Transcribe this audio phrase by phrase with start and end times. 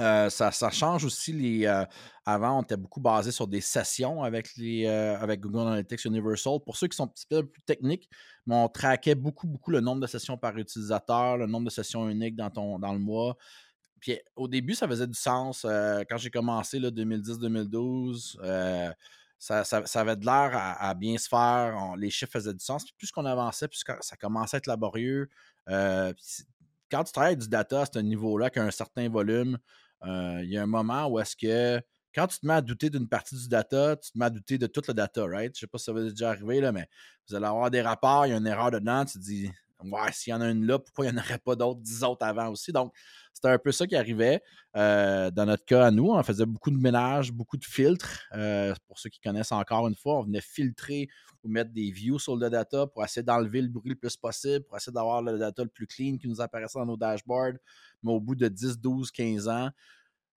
[0.00, 1.66] Euh, ça, change aussi les.
[1.66, 1.84] Euh,
[2.24, 6.60] avant, on était beaucoup basé sur des sessions avec, les, euh, avec Google Analytics Universal.
[6.64, 8.08] Pour ceux qui sont un petit peu plus techniques,
[8.46, 12.08] mais on traquait beaucoup, beaucoup le nombre de sessions par utilisateur, le nombre de sessions
[12.08, 13.36] uniques dans, ton, dans le mois.
[14.00, 15.66] Puis au début, ça faisait du sens.
[16.08, 18.38] quand j'ai commencé, 2010-2012,
[19.38, 21.94] ça, ça, avait de l'air à, bien se faire.
[21.96, 22.84] les chiffres faisaient du sens.
[22.84, 25.28] Puis plus qu'on avançait, plus ça commençait à être laborieux.
[25.68, 29.58] quand tu travailles du data à ce niveau-là, qui a un certain volume,
[30.04, 31.82] il y a un moment où est-ce que
[32.14, 34.58] quand tu te mets à douter d'une partie du data, tu te mets à douter
[34.58, 35.54] de tout le data, right?
[35.54, 36.88] Je sais pas si ça va déjà arriver, là, mais
[37.28, 39.50] vous allez avoir des rapports, il y a une erreur dedans, tu te dis,
[39.84, 42.02] ouais, s'il y en a une là, pourquoi il n'y en aurait pas d'autres, dix
[42.02, 42.72] autres avant aussi?
[42.72, 42.92] Donc,
[43.32, 44.42] c'était un peu ça qui arrivait.
[44.76, 48.22] Euh, dans notre cas, à nous, on faisait beaucoup de ménage, beaucoup de filtres.
[48.34, 51.08] Euh, pour ceux qui connaissent encore une fois, on venait filtrer
[51.42, 54.64] ou mettre des views sur le data pour essayer d'enlever le bruit le plus possible,
[54.66, 57.58] pour essayer d'avoir le data le plus clean qui nous apparaissait dans nos dashboards.
[58.02, 59.70] Mais au bout de 10, 12, 15 ans,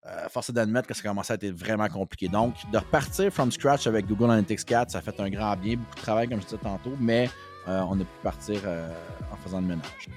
[0.05, 2.27] euh, force est d'admettre que ça commençait à être vraiment compliqué.
[2.27, 5.95] Donc, de repartir from scratch avec Google Analytics 4, ça fait un grand bien, beaucoup
[5.95, 7.29] de travail, comme je disais tantôt, mais
[7.67, 8.89] on a pu partir euh,
[9.31, 10.09] en faisant le ménage.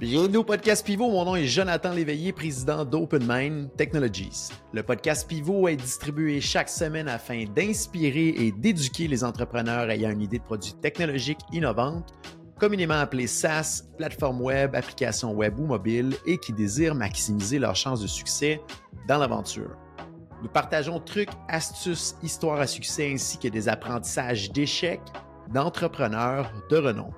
[0.00, 1.08] Bienvenue au podcast Pivot.
[1.10, 4.50] Mon nom est Jonathan Léveillé, président d'OpenMind Technologies.
[4.72, 10.22] Le podcast Pivot est distribué chaque semaine afin d'inspirer et d'éduquer les entrepreneurs ayant une
[10.22, 12.12] idée de produit technologique innovante
[12.58, 18.00] communément appelés SaaS, plateforme web, application web ou mobile, et qui désirent maximiser leurs chances
[18.00, 18.60] de succès
[19.08, 19.76] dans l'aventure.
[20.42, 25.00] Nous partageons trucs, astuces, histoires à succès ainsi que des apprentissages d'échecs
[25.52, 27.10] d'entrepreneurs de renom.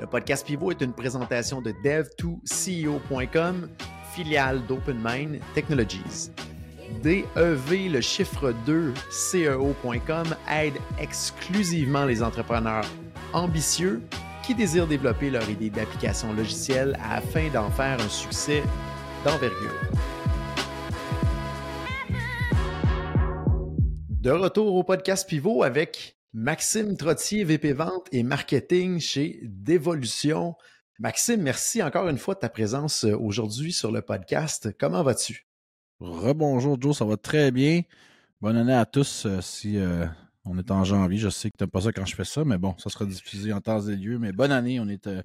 [0.00, 3.68] Le podcast Pivot est une présentation de dev2ceo.com,
[4.12, 6.30] filiale d'OpenMind Technologies.
[7.02, 12.84] DEV, le chiffre 2, CEO.com aide exclusivement les entrepreneurs
[13.32, 14.02] ambitieux
[14.42, 18.62] qui désirent développer leur idée d'application logicielle afin d'en faire un succès
[19.24, 19.80] d'envergure.
[24.08, 30.56] De retour au podcast Pivot avec Maxime Trottier, VP Vente et Marketing chez Dévolution.
[30.98, 34.76] Maxime, merci encore une fois de ta présence aujourd'hui sur le podcast.
[34.78, 35.46] Comment vas-tu?
[36.00, 37.82] Rebonjour Joe, ça va très bien.
[38.40, 39.26] Bonne année à tous.
[39.26, 40.06] Euh, si euh,
[40.44, 41.18] on est en janvier.
[41.18, 43.04] Je sais que tu n'aimes pas ça quand je fais ça, mais bon, ça sera
[43.04, 44.18] diffusé en temps et lieu.
[44.18, 44.80] Mais bonne année.
[44.80, 45.22] On est euh,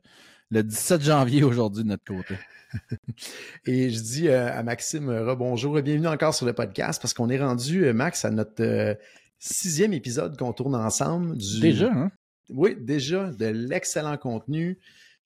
[0.50, 2.36] le 17 janvier aujourd'hui de notre côté.
[3.66, 7.30] et je dis euh, à Maxime rebonjour et bienvenue encore sur le podcast parce qu'on
[7.30, 8.98] est rendu, euh, Max, à notre
[9.40, 11.38] sixième épisode qu'on tourne ensemble.
[11.60, 12.12] Déjà, hein?
[12.50, 14.78] Oui, déjà, de l'excellent contenu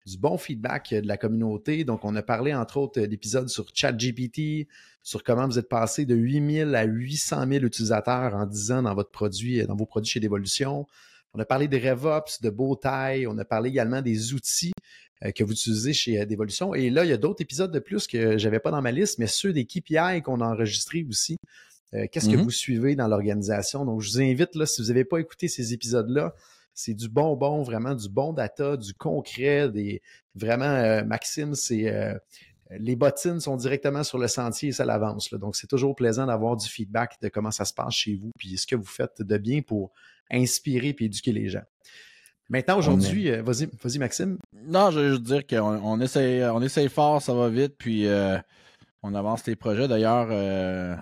[0.06, 1.84] du bon feedback de la communauté.
[1.84, 4.68] Donc, on a parlé, entre autres, d'épisodes sur ChatGPT,
[5.02, 8.94] sur comment vous êtes passé de 8000 à 800 000 utilisateurs en 10 ans dans
[8.94, 10.86] votre produit, dans vos produits chez Devolution.
[11.32, 13.26] On a parlé des RevOps, de Bowtie.
[13.26, 14.72] On a parlé également des outils
[15.24, 16.74] euh, que vous utilisez chez euh, Devolution.
[16.74, 19.18] Et là, il y a d'autres épisodes de plus que j'avais pas dans ma liste,
[19.18, 21.38] mais ceux des KPI qu'on a enregistrés aussi.
[21.94, 22.42] Euh, qu'est-ce que mm-hmm.
[22.42, 23.84] vous suivez dans l'organisation?
[23.84, 26.34] Donc, je vous invite, là, si vous n'avez pas écouté ces épisodes-là,
[26.72, 30.02] c'est du bonbon, vraiment du bon data, du concret, des
[30.34, 32.14] vraiment euh, Maxime, c'est euh,
[32.70, 35.32] les bottines sont directement sur le sentier et ça l'avance.
[35.34, 38.58] Donc, c'est toujours plaisant d'avoir du feedback de comment ça se passe chez vous, puis
[38.58, 39.92] ce que vous faites de bien pour
[40.32, 41.62] inspirer et éduquer les gens.
[42.48, 44.38] Maintenant, aujourd'hui, vas-y, vas Maxime.
[44.66, 48.06] Non, je veux dire qu'on on essaye, on essaye fort, ça va vite, puis
[49.04, 49.86] on avance les projets.
[49.86, 50.28] D'ailleurs,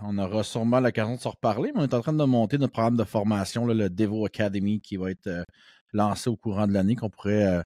[0.03, 2.73] on aura sûrement l'occasion de se reparler, mais on est en train de monter notre
[2.73, 5.31] programme de formation, le Devo Academy, qui va être
[5.93, 7.63] lancé au courant de l'année, qu'on pourrait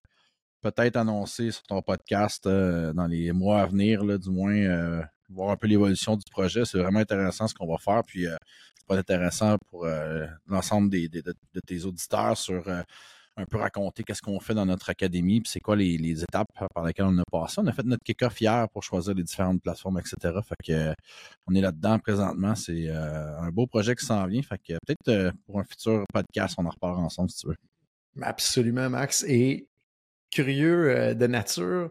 [0.60, 5.68] peut-être annoncer sur ton podcast dans les mois à venir, du moins voir un peu
[5.68, 6.66] l'évolution du projet.
[6.66, 8.02] C'est vraiment intéressant ce qu'on va faire.
[8.06, 9.86] Puis, c'est pas intéressant pour
[10.46, 12.62] l'ensemble de, de, tes auditeurs sur
[13.36, 16.84] un peu raconter qu'est-ce qu'on fait dans notre académie, puis c'est quoi les, étapes par
[16.84, 17.60] lesquelles on a passé.
[17.62, 20.38] On a fait notre kick-off hier pour choisir les différentes plateformes, etc.
[20.42, 20.94] Fait que
[21.46, 22.54] on est là-dedans présentement.
[22.54, 24.42] C'est euh, un beau projet qui s'en vient.
[24.42, 27.56] Fait que peut-être euh, pour un futur podcast, on en repart ensemble si tu veux.
[28.22, 29.24] Absolument, Max.
[29.28, 29.68] Et
[30.30, 31.90] curieux euh, de nature,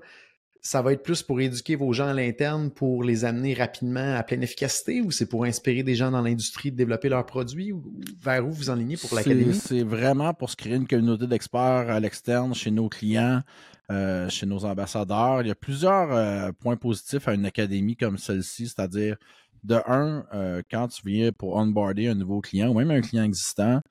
[0.66, 4.24] ça va être plus pour éduquer vos gens à l'interne, pour les amener rapidement à
[4.24, 7.84] pleine efficacité ou c'est pour inspirer des gens dans l'industrie de développer leurs produits ou
[8.20, 9.54] vers où vous enlignez pour l'académie?
[9.54, 13.44] C'est vraiment pour se créer une communauté d'experts à l'externe chez nos clients,
[13.92, 15.42] euh, chez nos ambassadeurs.
[15.42, 19.18] Il y a plusieurs euh, points positifs à une académie comme celle-ci, c'est-à-dire
[19.64, 23.24] de un, euh, quand tu viens pour onboarder un nouveau client ou même un client
[23.24, 23.82] existant,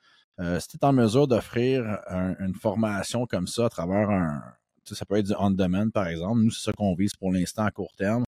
[0.59, 1.85] si tu es en mesure d'offrir
[2.41, 4.43] une formation comme ça à travers un,
[4.87, 6.41] ça peut être du on-demand, par exemple.
[6.41, 8.25] Nous, c'est ça qu'on vise pour l'instant à court terme,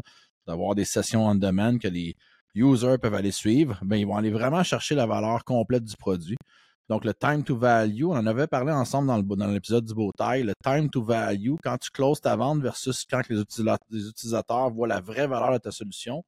[0.47, 2.17] d'avoir des sessions on-demand que les
[2.55, 3.79] users peuvent aller suivre.
[3.82, 6.37] Ben, ils vont aller vraiment chercher la valeur complète du produit.
[6.88, 10.44] Donc, le time to value, on en avait parlé ensemble dans l'épisode du beau taille.
[10.44, 13.41] Le time to value, quand tu closes ta vente versus quand les
[14.09, 16.25] utilisateurs, voient la vraie valeur de ta solution,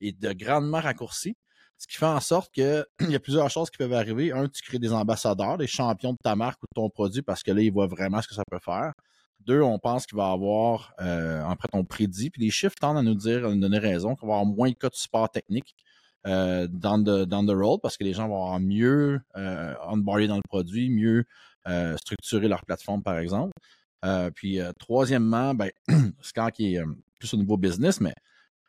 [0.00, 1.36] est de grandement raccourci.
[1.78, 4.32] Ce qui fait en sorte qu'il y a plusieurs choses qui peuvent arriver.
[4.32, 7.42] Un, tu crées des ambassadeurs, des champions de ta marque ou de ton produit parce
[7.42, 8.92] que là, ils voient vraiment ce que ça peut faire.
[9.46, 13.02] Deux, on pense qu'il va avoir, euh, en on prédit, puis les chiffres tendent à
[13.02, 15.74] nous dire, à donner raison, qu'il va avoir moins de cas de support technique
[16.26, 20.42] euh, dans, the, dans parce que les gens vont avoir mieux euh, onboardé dans le
[20.42, 21.24] produit, mieux
[21.68, 23.52] euh, structurer leur plateforme, par exemple.
[24.04, 25.70] Euh, puis, troisièmement, ben,
[26.20, 26.82] c'est quand qui est
[27.18, 28.14] plus au niveau business, mais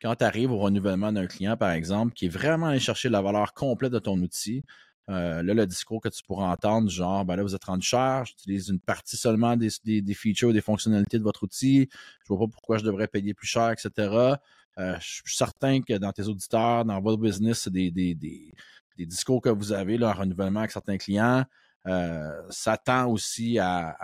[0.00, 3.22] quand tu arrives au renouvellement d'un client, par exemple, qui est vraiment allé chercher la
[3.22, 4.64] valeur complète de ton outil,
[5.08, 8.68] là, le discours que tu pourras entendre, genre, ben là, vous êtes rendu cher, j'utilise
[8.68, 11.88] une partie seulement des, des, features, des fonctionnalités de votre outil,
[12.22, 14.36] je vois pas pourquoi je devrais payer plus cher, etc.
[14.78, 18.54] Euh, je suis certain que dans tes auditeurs, dans votre business, c'est des, des, des,
[18.96, 21.44] des, discours que vous avez, là, un renouvellement avec certains clients.
[21.86, 23.96] Euh, ça tend aussi à,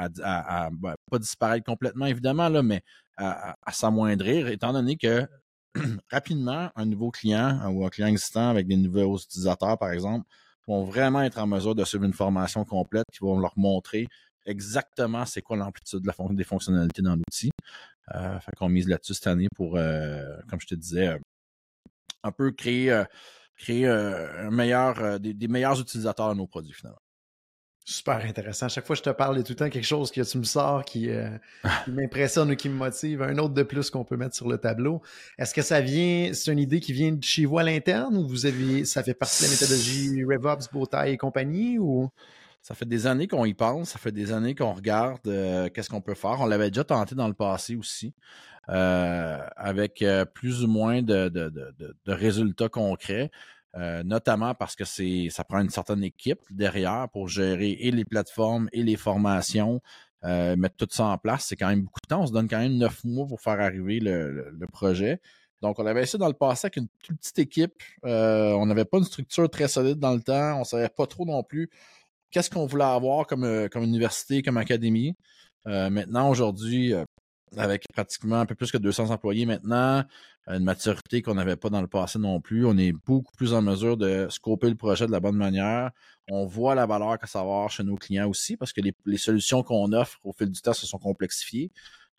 [0.72, 2.82] ben, pas disparaître complètement, évidemment, là, mais
[3.16, 5.26] à, s'amoindrir, étant donné que
[6.10, 10.26] rapidement, un nouveau client ou un client existant avec des nouveaux utilisateurs, par exemple,
[10.68, 14.06] vont vraiment être en mesure de suivre une formation complète qui va leur montrer
[14.46, 17.50] exactement c'est quoi l'amplitude de la des fonctionnalités dans l'outil.
[18.14, 21.18] Euh, fait qu'on mise là-dessus cette année pour, euh, comme je te disais, euh,
[22.22, 23.04] un peu créer,
[23.56, 26.98] créer un meilleur, des, meilleurs utilisateurs de nos produits finalement.
[27.90, 28.66] Super intéressant.
[28.66, 30.10] À chaque fois que je te parle, il y a tout le temps quelque chose
[30.10, 31.08] que tu me sors qui,
[31.86, 33.22] m'impressionne ou qui me motive.
[33.22, 35.00] Un autre de plus qu'on peut mettre sur le tableau.
[35.38, 38.28] Est-ce que ça vient, c'est une idée qui vient de chez vous à l'interne ou
[38.28, 42.10] vous avez, ça fait partie de la méthodologie RevOps, Bowtie et compagnie ou?
[42.60, 45.88] Ça fait des années qu'on y pense, ça fait des années qu'on regarde euh, qu'est-ce
[45.88, 46.36] qu'on peut faire.
[46.40, 48.12] On l'avait déjà tenté dans le passé aussi,
[48.68, 53.30] euh, avec euh, plus ou moins de, de, de, de résultats concrets.
[54.04, 58.68] Notamment parce que c'est ça prend une certaine équipe derrière pour gérer et les plateformes
[58.72, 59.80] et les formations,
[60.24, 61.46] mettre tout ça en place.
[61.48, 62.22] C'est quand même beaucoup de temps.
[62.22, 65.20] On se donne quand même neuf mois pour faire arriver le, projet.
[65.62, 67.82] Donc, on avait essayé dans le passé avec une toute petite équipe.
[68.02, 70.60] on n'avait pas une structure très solide dans le temps.
[70.60, 71.70] On savait pas trop non plus
[72.30, 75.16] qu'est-ce qu'on voulait avoir comme, euh, comme université, comme académie.
[75.66, 77.04] Euh, maintenant, aujourd'hui, euh,
[77.56, 80.04] avec pratiquement un peu plus que 200 employés maintenant,
[80.48, 83.62] une maturité qu'on n'avait pas dans le passé non plus, on est beaucoup plus en
[83.62, 85.90] mesure de scoper le projet de la bonne manière.
[86.30, 89.18] On voit la valeur que ça va avoir chez nos clients aussi parce que les,
[89.18, 91.70] solutions qu'on offre au fil du temps se sont complexifiées.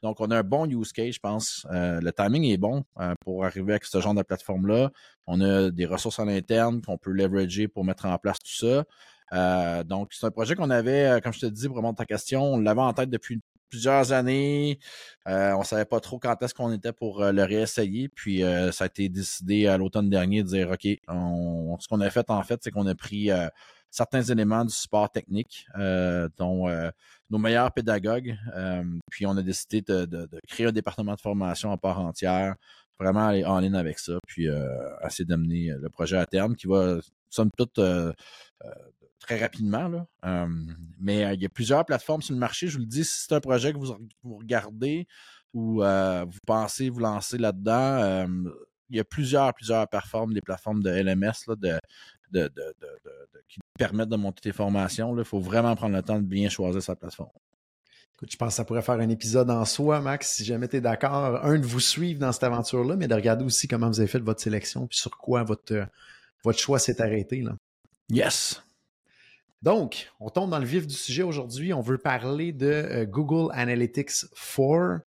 [0.02, 1.68] Donc, on a un bon use case, je pense.
[1.72, 2.84] le timing est bon
[3.22, 4.92] pour arriver avec ce genre de plateforme-là.
[5.28, 8.86] On a des ressources à l'interne qu'on peut leverager pour mettre en place tout ça.
[9.34, 12.06] Euh, donc, c'est un projet qu'on avait, euh, comme je te dis, pour répondre ta
[12.06, 14.80] question, on l'avait en tête depuis plusieurs années.
[15.28, 18.10] Euh, on savait pas trop quand est-ce qu'on était pour le réessayer.
[18.10, 22.30] Puis ça a été décidé à l'automne dernier de dire OK, ce qu'on a fait
[22.30, 23.30] en fait, c'est qu'on a pris
[23.92, 25.66] certains éléments du support technique,
[26.38, 26.68] dont
[27.30, 28.38] nos meilleurs pédagogues.
[29.10, 32.56] puis on a décidé de, de, créer un département de formation à part entière,
[33.00, 34.48] vraiment aller en ligne avec ça, puis
[35.06, 36.98] essayer d'amener le projet à terme qui va,
[37.30, 37.80] somme toute,
[39.20, 39.88] très rapidement.
[39.88, 40.48] Là.
[41.00, 42.68] mais il y a plusieurs plateformes sur le marché.
[42.68, 45.08] Je vous le dis, si c'est un projet que vous, regardez
[45.54, 48.28] ou vous pensez vous lancer là-dedans,
[48.90, 51.80] il y a plusieurs, plusieurs plateformes, des plateformes de LMS là, de,
[52.32, 52.52] de,
[53.48, 55.18] qui permettent de monter tes formations.
[55.18, 57.30] Il faut vraiment prendre le temps de bien choisir sa plateforme.
[58.16, 60.76] Écoute, je pense que ça pourrait faire un épisode en soi, Max, si jamais tu
[60.76, 61.44] es d'accord.
[61.46, 64.20] Un, de vous suivre dans cette aventure-là, mais de regarder aussi comment vous avez fait
[64.20, 65.88] votre sélection, puis sur quoi votre,
[66.44, 67.42] votre choix s'est arrêté.
[67.42, 67.56] Là.
[68.10, 68.62] Yes.
[69.62, 71.74] Donc, on tombe dans le vif du sujet aujourd'hui.
[71.74, 74.26] On veut parler de euh, Google Analytics
[74.56, 75.02] 4.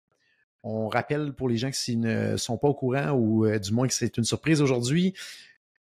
[0.62, 3.88] On rappelle pour les gens qui ne sont pas au courant ou euh, du moins
[3.88, 5.14] que c'est une surprise aujourd'hui.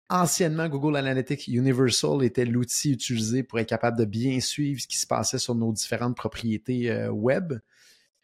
[0.09, 4.99] Anciennement, Google Analytics Universal était l'outil utilisé pour être capable de bien suivre ce qui
[4.99, 7.55] se passait sur nos différentes propriétés euh, web.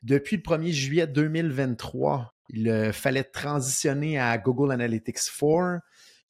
[0.02, 5.80] Depuis le 1er juillet 2023, il fallait transitionner à Google Analytics 4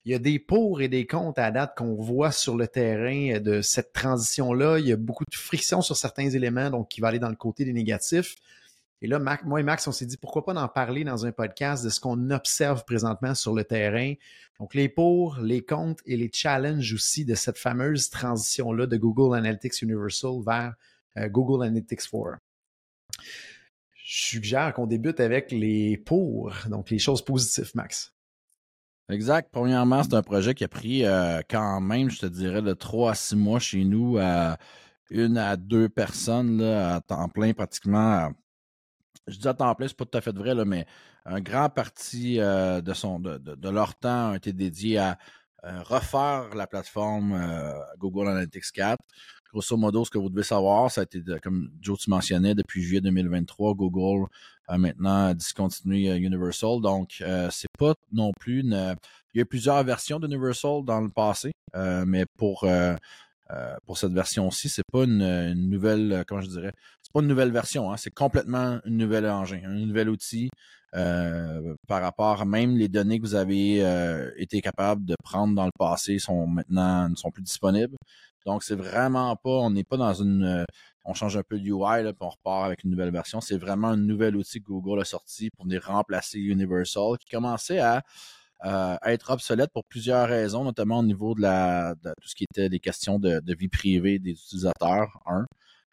[0.05, 3.39] il y a des pour et des contre à date qu'on voit sur le terrain
[3.39, 4.79] de cette transition-là.
[4.79, 7.35] Il y a beaucoup de friction sur certains éléments, donc qui va aller dans le
[7.35, 8.35] côté des négatifs.
[9.03, 11.83] Et là, moi et Max, on s'est dit pourquoi pas en parler dans un podcast
[11.83, 14.13] de ce qu'on observe présentement sur le terrain.
[14.59, 19.35] Donc, les pour, les contre et les challenges aussi de cette fameuse transition-là de Google
[19.35, 20.75] Analytics Universal vers
[21.17, 22.37] euh, Google Analytics 4.
[24.03, 28.13] Je suggère qu'on débute avec les pour, donc les choses positives, Max.
[29.11, 29.49] Exact.
[29.51, 33.11] Premièrement, c'est un projet qui a pris euh, quand même, je te dirais, de trois
[33.11, 34.57] à six mois chez nous à
[35.09, 38.31] une à deux personnes là, à temps plein pratiquement.
[39.27, 40.85] Je dis à temps plein, c'est pas tout à fait vrai, mais
[41.25, 45.17] un grand parti euh, de, son, de, leur temps a été dédié à
[45.63, 47.39] refaire la plateforme
[47.99, 48.97] Google Analytics 4.
[49.51, 52.81] Grosso modo, ce que vous devez savoir, ça a été, comme Joe, tu mentionnais, depuis
[52.81, 54.27] juillet 2023, Google
[54.67, 56.81] a maintenant discontinué Universal.
[56.81, 58.95] Donc, c'est pas non plus une...
[59.33, 61.51] Il y a plusieurs versions d'Universal dans le passé,
[62.05, 62.65] mais pour
[63.51, 64.69] euh, pour cette version-ci.
[64.69, 68.13] C'est pas une, nouvelle, euh, comment je dirais, c'est pas une nouvelle version, hein, c'est
[68.13, 70.49] complètement une nouvelle engin, un nouvel outil
[70.95, 73.81] euh, par rapport à même les données que vous avez
[74.37, 77.95] été capable de prendre dans le passé sont maintenant ne sont plus disponibles.
[78.45, 80.65] Donc c'est vraiment pas, on n'est pas dans une,
[81.05, 83.41] on change un peu de UI là, puis on repart avec une nouvelle version.
[83.41, 87.79] C'est vraiment un nouvel outil que Google a sorti pour venir remplacer Universal qui commençait
[87.79, 88.03] à
[88.65, 92.69] euh, être obsolète pour plusieurs raisons, notamment au niveau de, la, tout ce qui était
[92.69, 95.45] des questions de, vie privée des utilisateurs, un.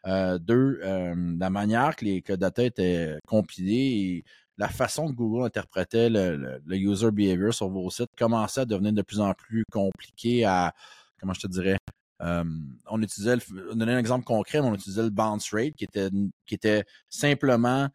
[0.07, 4.25] Euh, deux, euh, la manière que les que data étaient compilés et
[4.57, 9.01] la façon que Google interprétait le, user behavior sur vos sites commençait à devenir de
[9.01, 10.73] plus en plus compliqué à,
[11.19, 11.77] comment je te dirais,
[12.19, 16.09] on utilisait, le, on un exemple concret, on utilisait le bounce rate qui était,
[16.45, 17.89] qui était simplement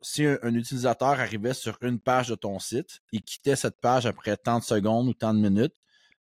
[0.00, 4.36] si un, utilisateur arrivait sur une page de ton site et quittait cette page après
[4.36, 5.74] tant de secondes ou tant de minutes,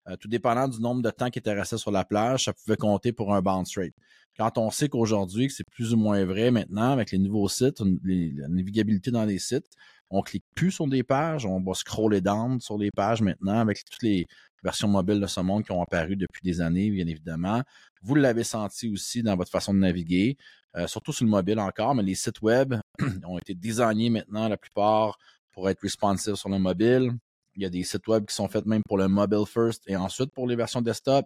[0.07, 2.77] euh, tout dépendant du nombre de temps qu'il était resté sur la plage, ça pouvait
[2.77, 3.93] compter pour un bounce rate.
[4.37, 7.81] Quand on sait qu'aujourd'hui, que c'est plus ou moins vrai maintenant avec les nouveaux sites,
[8.03, 9.67] la navigabilité dans les sites,
[10.09, 13.83] on clique plus sur des pages, on va scroller down sur des pages maintenant avec
[13.83, 14.27] toutes les
[14.63, 17.61] versions mobiles de ce monde qui ont apparu depuis des années, bien évidemment.
[18.01, 20.37] Vous l'avez senti aussi dans votre façon de naviguer.
[20.75, 22.75] Euh, surtout sur le mobile encore, mais les sites web
[23.25, 25.17] ont été designés maintenant, la plupart,
[25.51, 27.13] pour être responsive sur le mobile.
[27.55, 29.95] Il y a des sites web qui sont faits même pour le mobile first et
[29.95, 31.25] ensuite pour les versions desktop.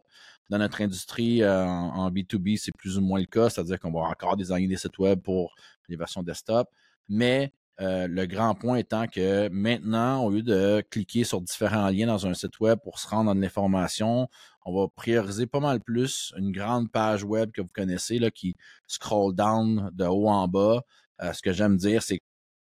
[0.50, 4.02] Dans notre industrie, euh, en, B2B, c'est plus ou moins le cas, c'est-à-dire qu'on va
[4.02, 5.54] encore designer des sites web pour
[5.90, 6.70] les versions desktop.
[7.10, 12.08] Mais euh, le grand point étant que maintenant, au lieu de cliquer sur différents liens
[12.08, 14.28] dans un site web pour se rendre dans de l'information,
[14.66, 18.56] on va prioriser pas mal plus une grande page web que vous connaissez là, qui
[18.88, 20.82] scroll down de haut en bas.
[21.22, 22.24] Euh, ce que j'aime dire, c'est que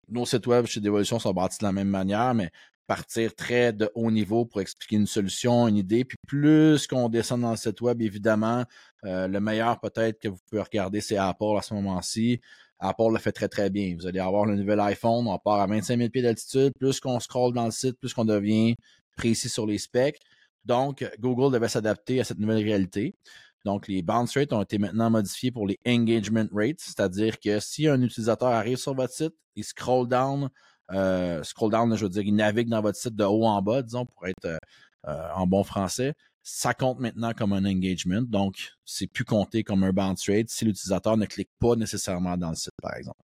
[0.09, 2.49] nos sites web chez Devolution sont bâtis de la même manière, mais
[2.87, 6.05] partir très de haut niveau pour expliquer une solution, une idée.
[6.05, 8.63] Puis plus qu'on descend dans le site web, évidemment,
[9.03, 12.41] euh, le meilleur peut-être que vous pouvez regarder, c'est Apple à ce moment-ci.
[12.79, 13.95] Apple le fait très très bien.
[13.97, 16.73] Vous allez avoir le nouvel iPhone, on part à 25 000 pieds d'altitude.
[16.79, 18.75] Plus qu'on scroll dans le site, plus qu'on devient
[19.15, 20.19] précis sur les specs.
[20.65, 23.15] Donc, Google devait s'adapter à cette nouvelle réalité.
[23.65, 27.87] Donc, les bounce rates ont été maintenant modifiés pour les engagement rates, c'est-à-dire que si
[27.87, 30.49] un utilisateur arrive sur votre site, il scroll down,
[30.91, 33.81] euh, scroll down, je veux dire, il navigue dans votre site de haut en bas,
[33.81, 34.57] disons, pour être euh,
[35.07, 36.13] euh, en bon français,
[36.49, 38.21] ça compte maintenant comme un engagement.
[38.21, 42.51] Donc, c'est plus compté comme un bounce rate si l'utilisateur ne clique pas nécessairement dans
[42.51, 43.19] le site, par exemple.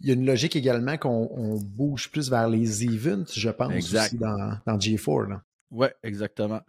[0.00, 4.16] Il y a une logique également qu'on bouge plus vers les events, je pense, aussi
[4.16, 5.40] dans, G4.
[5.72, 6.60] Oui, exactement.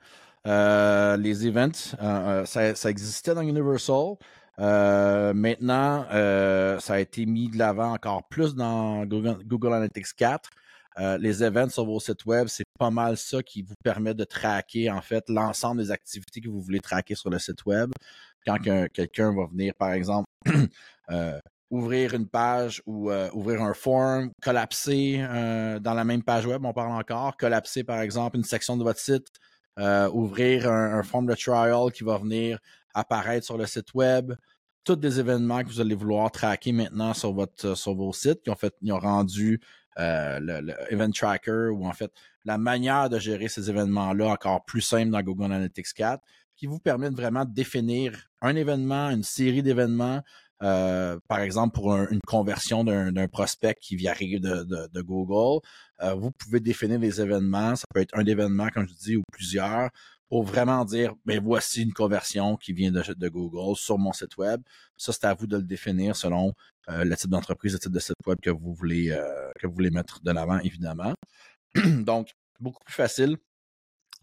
[0.47, 4.15] Euh, les events, euh, euh, ça, existait dans Universal.
[4.57, 6.07] maintenant,
[6.79, 10.49] ça a été mis de l'avant encore plus dans Google, Analytics 4.
[10.97, 14.89] Les events sur vos sites web, c'est pas mal ça qui vous permet de traquer
[14.89, 17.91] en fait l'ensemble des activités que vous voulez traquer sur le site web.
[18.45, 18.57] Quand
[18.93, 20.27] quelqu'un va venir, par exemple,
[21.69, 26.63] ouvrir une page ou euh, ouvrir un form, collapser euh, dans la même page web,
[26.63, 29.27] on parle encore, collapser par exemple une section de votre site,
[29.79, 32.59] euh, ouvrir un, form de trial qui va venir
[32.93, 34.33] apparaître sur le site web,
[34.83, 38.49] tous des événements que vous allez vouloir traquer maintenant sur votre sur vos sites qui
[38.51, 39.59] ont fait ont rendu
[39.97, 42.11] le, event tracker ou en fait
[42.43, 46.21] la manière de gérer ces événements-là encore plus simple dans Google Analytics 4
[46.55, 50.21] qui vous permet vraiment de définir un événement, une série d'événements,
[50.63, 55.61] euh, par exemple, pour une conversion d'un prospect qui vient arriver de, Google,
[56.01, 57.75] euh, vous pouvez définir les événements.
[57.75, 59.89] Ça peut être un événement, comme je dis, ou plusieurs,
[60.29, 64.61] pour vraiment dire, ben voici une conversion qui vient de, Google sur mon site web.
[64.97, 66.53] Ça, c'est à vous de le définir selon
[66.89, 69.07] euh, le type d'entreprise, le type de site web que vous voulez
[69.59, 71.13] que vous voulez mettre de l'avant, évidemment.
[71.75, 73.37] Donc, beaucoup plus facile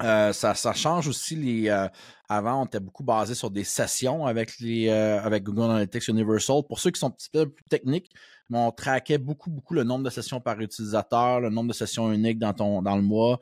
[0.01, 1.69] euh, ça, change aussi les.
[1.69, 1.87] Euh,
[2.29, 6.63] avant, on était beaucoup basé sur des sessions avec les euh, avec Google Analytics Universal.
[6.69, 8.11] Pour ceux qui sont un petit peu plus techniques,
[8.51, 12.39] on traquait beaucoup, beaucoup le nombre de sessions par utilisateur, le nombre de sessions uniques
[12.39, 13.41] dans ton dans le mois.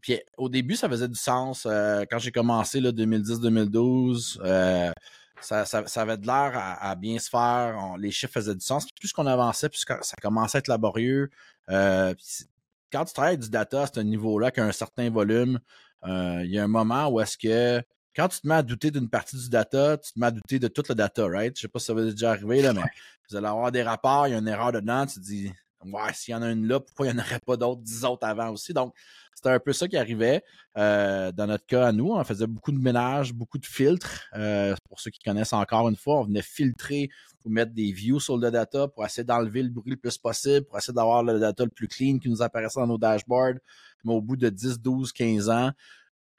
[0.00, 1.64] Puis au début, ça faisait du sens.
[1.64, 4.92] quand j'ai commencé, 2010-2012,
[5.40, 7.96] ça, ça, avait de l'air à, bien se faire.
[7.98, 8.86] les chiffres faisaient du sens.
[8.92, 11.30] plus qu'on avançait, plus ça commençait à être laborieux.
[11.68, 15.58] quand tu travailles du data à ce niveau-là, qu'un certain volume,
[16.06, 17.82] euh, il y a un moment où est-ce que
[18.16, 20.58] quand tu te mets à douter d'une partie du data, tu te mets à douter
[20.58, 21.56] de tout le data, right?
[21.56, 22.82] Je sais pas si ça va déjà arriver, là, mais
[23.30, 25.52] vous allez avoir des rapports, il y a une erreur dedans, tu te dis
[25.84, 28.04] ouais, s'il y en a une là, pourquoi il n'y en aurait pas d'autres, dix
[28.04, 28.72] autres avant aussi?
[28.72, 28.94] Donc,
[29.34, 30.44] c'était un peu ça qui arrivait.
[30.76, 34.28] Euh, dans notre cas, à nous, on faisait beaucoup de ménage, beaucoup de filtres.
[34.34, 37.08] Euh, pour ceux qui connaissent encore une fois, on venait filtrer
[37.44, 40.66] ou mettre des views sur le data pour essayer d'enlever le bruit le plus possible,
[40.66, 43.58] pour essayer d'avoir le data le plus clean qui nous apparaissait dans nos dashboards.
[44.04, 45.70] Mais au bout de 10, 12, 15 ans,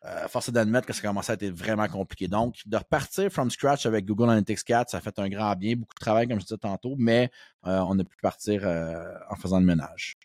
[0.03, 2.27] euh, force est d'admettre que ça commençait à être vraiment compliqué.
[2.27, 5.75] Donc, de repartir from scratch avec Google Analytics 4, ça a fait un grand bien,
[5.75, 7.29] beaucoup de travail, comme je disais tantôt, mais
[7.67, 10.17] euh, on a pu partir euh, en faisant le ménage.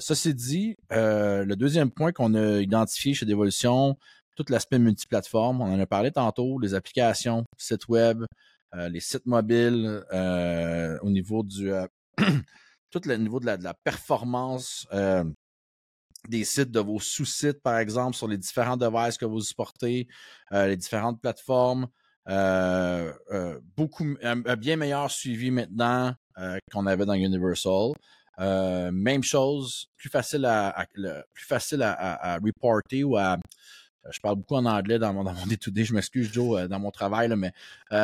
[0.00, 3.98] Ceci dit, le deuxième point qu'on a identifié chez Devolution,
[4.36, 8.24] tout l'aspect multiplateforme, on en a parlé tantôt, les applications, sites web,
[8.74, 10.02] les sites mobiles,
[11.02, 11.70] au niveau du
[12.90, 14.86] tout le niveau de la performance
[16.28, 20.08] des sites de vos sous-sites, par exemple, sur les différents devices que vous supportez,
[20.52, 21.88] euh, les différentes plateformes.
[22.28, 26.14] Euh, euh, beaucoup, un, bien meilleur suivi maintenant
[26.72, 27.92] qu'on avait dans Universal.
[28.38, 30.86] même chose, plus facile à,
[31.32, 33.36] plus facile à, reporter ou à
[34.10, 36.90] je parle beaucoup en anglais dans mon, dans mon D2D, je m'excuse Joe, dans mon
[36.90, 37.52] travail, mais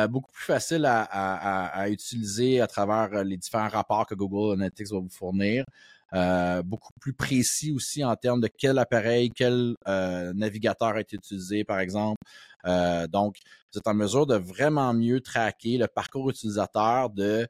[0.07, 5.09] beaucoup plus facile à, utiliser à travers les différents rapports que Google Analytics va vous
[5.09, 5.65] fournir.
[6.13, 11.15] Euh, beaucoup plus précis aussi en termes de quel appareil, quel euh, navigateur a été
[11.15, 12.19] utilisé, par exemple.
[12.65, 13.37] Euh, donc,
[13.71, 17.47] vous êtes en mesure de vraiment mieux traquer le parcours utilisateur de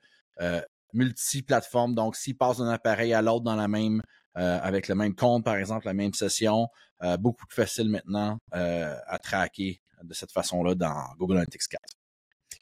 [0.94, 1.96] multi-plateformes.
[1.96, 4.02] Donc, s'il passe d'un appareil à l'autre dans la même
[4.34, 6.68] avec le même compte, par exemple, la même session,
[7.20, 12.01] beaucoup plus facile maintenant à traquer de cette façon-là dans Google Analytics 4.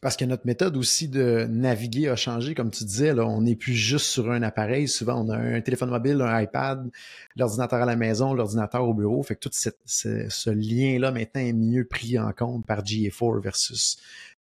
[0.02, 3.56] Parce que notre méthode aussi de naviguer a changé, comme tu disais, là, on n'est
[3.56, 4.88] plus juste sur un appareil.
[4.88, 6.90] Souvent, on a un téléphone mobile, un iPad,
[7.36, 9.22] l'ordinateur à la maison, l'ordinateur au bureau.
[9.24, 13.98] Fait que tout ce, lien-là maintenant est mieux pris en compte par GA4 versus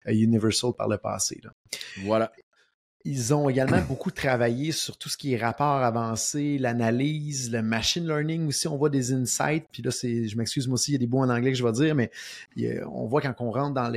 [0.07, 1.41] euh, Universal par le passé.
[2.03, 2.31] Voilà.
[3.05, 8.05] Ils ont également beaucoup travaillé sur tout ce qui est rapport avancé, l'analyse, le machine
[8.05, 8.67] learning aussi.
[8.67, 9.67] On voit des insights.
[9.71, 11.57] Puis là, c'est, je m'excuse moi aussi, il y a des mots en anglais que
[11.57, 12.11] je vais dire, mais
[12.91, 13.89] on voit quand on rentre dans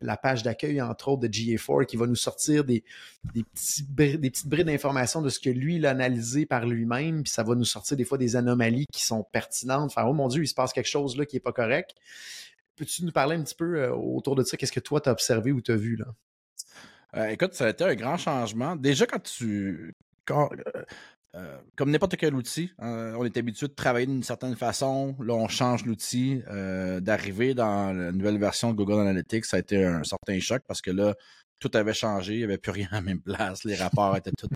[0.00, 2.84] la page d'accueil, entre autres, de GA4, qui va nous sortir des,
[3.34, 7.24] petits, des petites brides d'informations de ce que lui, il a analysé par lui-même.
[7.24, 9.90] Puis ça va nous sortir des fois des anomalies qui sont pertinentes.
[9.90, 11.96] Enfin, oh mon Dieu, il se passe quelque chose là qui est pas correct.
[12.76, 14.56] Peux-tu nous parler un petit peu euh, autour de ça?
[14.56, 16.06] Qu'est-ce que toi, tu as observé ou tu as vu là?
[17.16, 18.76] Euh, écoute, ça a été un grand changement.
[18.76, 19.94] Déjà, quand tu.
[20.30, 20.48] Euh,
[21.34, 25.14] euh, comme n'importe quel outil, on est habitué de travailler d'une certaine façon.
[25.20, 26.42] Là, on change l'outil.
[27.00, 30.80] D'arriver dans la nouvelle version de Google Analytics, ça a été un certain choc parce
[30.80, 31.14] que là,
[31.58, 32.34] tout avait changé.
[32.34, 33.64] Il n'y avait plus rien à la même place.
[33.64, 34.48] Les rapports étaient tous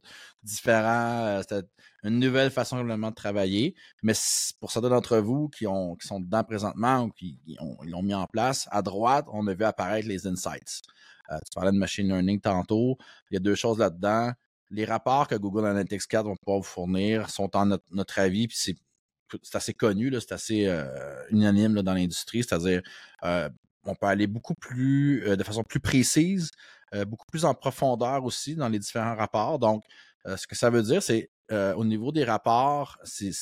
[0.43, 1.41] différents.
[1.43, 1.67] C'était
[2.05, 3.75] une nouvelle façon complètement de travailler.
[4.03, 4.15] Mais
[4.61, 7.39] pour certains d'entre vous qui, ont, qui sont dedans présentement ou qui
[7.87, 10.83] l'ont mis en place, à droite, on a vu apparaître les insights.
[11.31, 12.97] Euh, tu parlais de machine learning tantôt.
[13.31, 14.33] Il y a deux choses là-dedans.
[14.71, 18.57] Les rapports que Google Analytics 4 vont pouvoir vous fournir sont en notre, avis, puis
[18.57, 18.77] c'est
[19.55, 20.87] assez connu, c'est assez euh,
[21.31, 22.81] unanime dans l'industrie, c'est-à-dire
[23.25, 23.49] euh,
[23.85, 26.51] on peut aller beaucoup plus, de façon plus précise,
[27.07, 29.59] beaucoup plus en profondeur aussi dans les différents rapports.
[29.59, 29.85] Donc,
[30.27, 33.33] ce que ça veut dire, c'est au niveau des rapports, c'est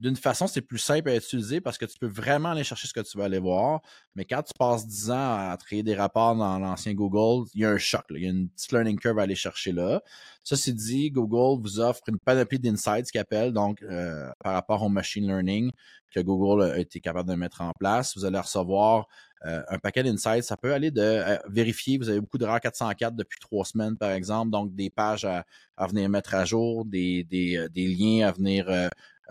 [0.00, 2.92] d'une façon, c'est plus simple à utiliser parce que tu peux vraiment aller chercher ce
[2.92, 3.80] que tu veux aller voir.
[4.14, 7.64] Mais quand tu passes 10 ans à créer des rapports dans l'ancien Google, il y
[7.64, 8.04] a un choc.
[8.10, 10.02] Il y a une petite learning curve à aller chercher là.
[10.42, 14.82] Ça, c'est dit, Google vous offre une panoplie d'insights qui appelle, donc euh, par rapport
[14.82, 15.70] au machine learning
[16.10, 18.16] que Google a été capable de mettre en place.
[18.16, 19.06] Vous allez recevoir
[19.46, 20.44] euh, un paquet d'insights.
[20.44, 24.10] Ça peut aller de euh, vérifier, vous avez beaucoup d'erreurs 404 depuis trois semaines, par
[24.10, 25.44] exemple, donc des pages à,
[25.88, 28.66] venir mettre à jour, des, des, des liens à venir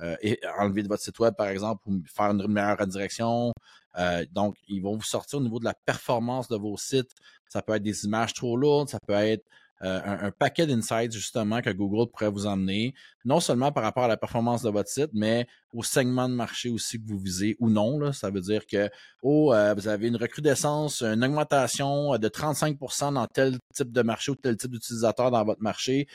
[0.01, 3.53] euh, et enlever de votre site web, par exemple, ou faire une meilleure redirection.
[3.97, 7.11] Euh, donc, ils vont vous sortir au niveau de la performance de vos sites.
[7.47, 9.45] Ça peut être des images trop lourdes, ça peut être
[9.83, 12.93] euh, un, paquet d'insights justement que Google pourrait vous emmener,
[13.25, 16.69] non seulement par rapport à la performance de votre site, mais au segment de marché
[16.69, 17.99] aussi que vous visez ou non.
[17.99, 18.13] Là.
[18.13, 18.89] Ça veut dire que
[19.21, 24.35] oh, vous avez une recrudescence, une augmentation de 35% dans tel type de marché ou
[24.35, 26.07] tel type d'utilisateur dans votre marché.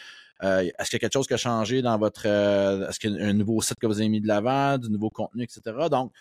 [0.42, 2.22] Euh, est-ce qu'il y a quelque chose qui a changé dans votre...
[2.26, 4.90] Euh, est-ce qu'il y a un nouveau site que vous avez mis de l'avant, du
[4.90, 5.61] nouveau contenu, etc.
[5.90, 6.12] Donc,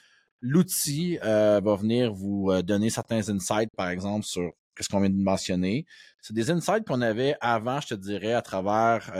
[0.41, 4.51] l'outil euh, va venir vous donner certains insights, par exemple, sur
[4.83, 5.85] ce qu'on vient de mentionner.
[6.21, 9.11] C'est des insights qu'on avait avant, je te dirais, à travers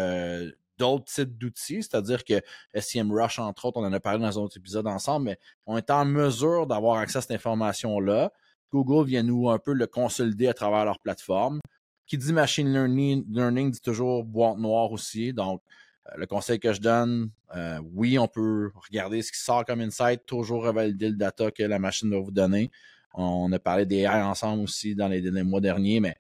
[0.78, 2.42] d'autres types d'outils, c'est-à-dire que
[2.76, 5.90] SEMrush, entre autres, on en a parlé dans un autre épisode ensemble, mais on est
[5.90, 8.32] en mesure d'avoir accès à cette information-là.
[8.72, 11.60] Google vient nous un peu le consolider à travers leur plateforme.
[12.06, 15.34] Qui dit machine learning, learning dit toujours boîte noire aussi.
[15.34, 15.62] Donc,
[16.08, 19.82] euh, le conseil que je donne, euh, oui, on peut regarder ce qui sort comme
[19.82, 22.72] insight, toujours revalider le data que la machine va vous donner.
[23.14, 26.16] On a parlé des AI ensemble aussi dans les, mois derniers, mais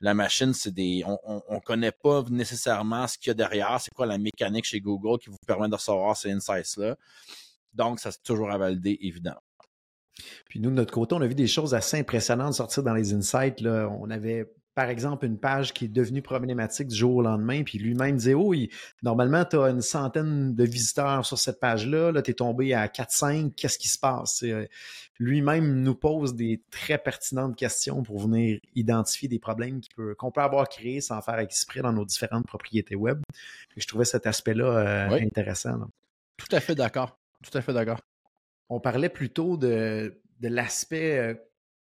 [0.00, 1.04] la machine, c'est des.
[1.06, 4.80] On ne connaît pas nécessairement ce qu'il y a derrière, c'est quoi la mécanique chez
[4.80, 6.96] Google qui vous permet de recevoir ces insights-là?
[7.74, 9.42] Donc, ça c'est toujours à valider, évidemment.
[10.48, 13.14] Puis nous, de notre côté, on a vu des choses assez impressionnantes sortir dans les
[13.14, 13.60] insights.
[13.60, 13.88] Là.
[14.00, 14.50] On avait
[14.80, 18.32] par exemple, une page qui est devenue problématique du jour au lendemain, puis lui-même disait
[18.32, 18.54] Oh,
[19.02, 22.86] normalement, tu as une centaine de visiteurs sur cette page-là, là, tu es tombé à
[22.86, 24.42] 4-5, qu'est-ce qui se passe?
[24.42, 24.66] Euh,
[25.18, 29.82] lui-même nous pose des très pertinentes questions pour venir identifier des problèmes
[30.16, 33.20] qu'on peut, avoir créés sans faire exprès dans nos différentes propriétés web.
[33.76, 35.90] je trouvais cet aspect-là euh, intéressant.
[36.38, 37.18] Tout à fait d'accord.
[37.42, 38.00] Tout à fait d'accord.
[38.70, 41.34] On parlait plutôt de, de l'aspect euh,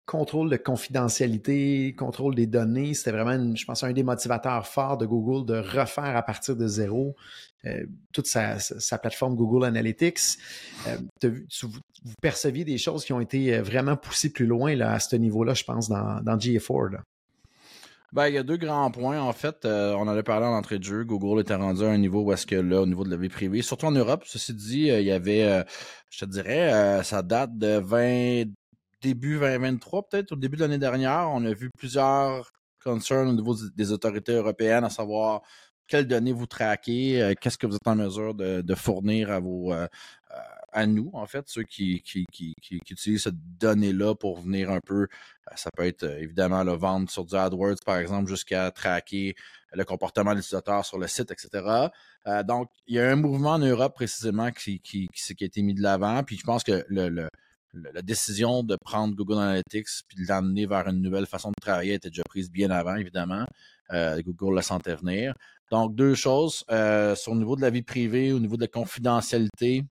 [0.05, 5.05] contrôle de confidentialité, contrôle des données, c'était vraiment, je pense, un des motivateurs forts de
[5.05, 7.15] Google de refaire à partir de zéro
[7.65, 8.57] euh, toute sa,
[8.99, 10.37] plateforme Google Analytics.
[10.87, 10.97] Euh,
[11.63, 15.55] vous, perceviez des choses qui ont été euh, vraiment poussées plus loin à ce niveau-là,
[15.55, 16.99] je pense, dans, dans GA4.
[18.13, 19.19] Ben, il y a deux grands points.
[19.19, 21.03] En fait, on avait parlé en entrée de jeu.
[21.03, 23.27] Google était rendu à un niveau où est-ce que là, au niveau de la vie
[23.27, 25.65] privée, surtout en Europe, ceci dit, il y avait,
[26.09, 28.45] je te dirais, ça date de 20,
[29.01, 32.51] début 2023, peut-être au début de l'année dernière, on a vu plusieurs
[32.83, 35.41] concerns au niveau des autorités européennes, à savoir
[35.87, 39.73] quelles données vous traquez, euh, qu'est-ce que vous êtes en mesure de, fournir à vos
[39.73, 39.87] euh,
[40.71, 42.25] à nous, en fait, ceux qui, qui,
[42.69, 45.07] utilisent cette donnée-là pour venir un peu, euh,
[45.55, 49.35] ça peut être évidemment le vendre sur du AdWords, par exemple, jusqu'à traquer
[49.71, 51.89] le comportement de l'utilisateur sur le site, etc.
[52.45, 55.73] donc, il y a un mouvement en Europe précisément qui, qui, qui, a été mis
[55.73, 57.29] de l'avant, puis je pense que le
[57.93, 61.93] la décision de prendre Google Analytics puis de l'amener vers une nouvelle façon de travailler
[61.93, 63.45] était déjà prise bien avant, évidemment.
[63.91, 65.33] Euh, Google la sentait venir.
[65.71, 66.63] Donc, deux choses.
[66.71, 69.83] Euh, sur le niveau de la vie privée, au niveau de la confidentialité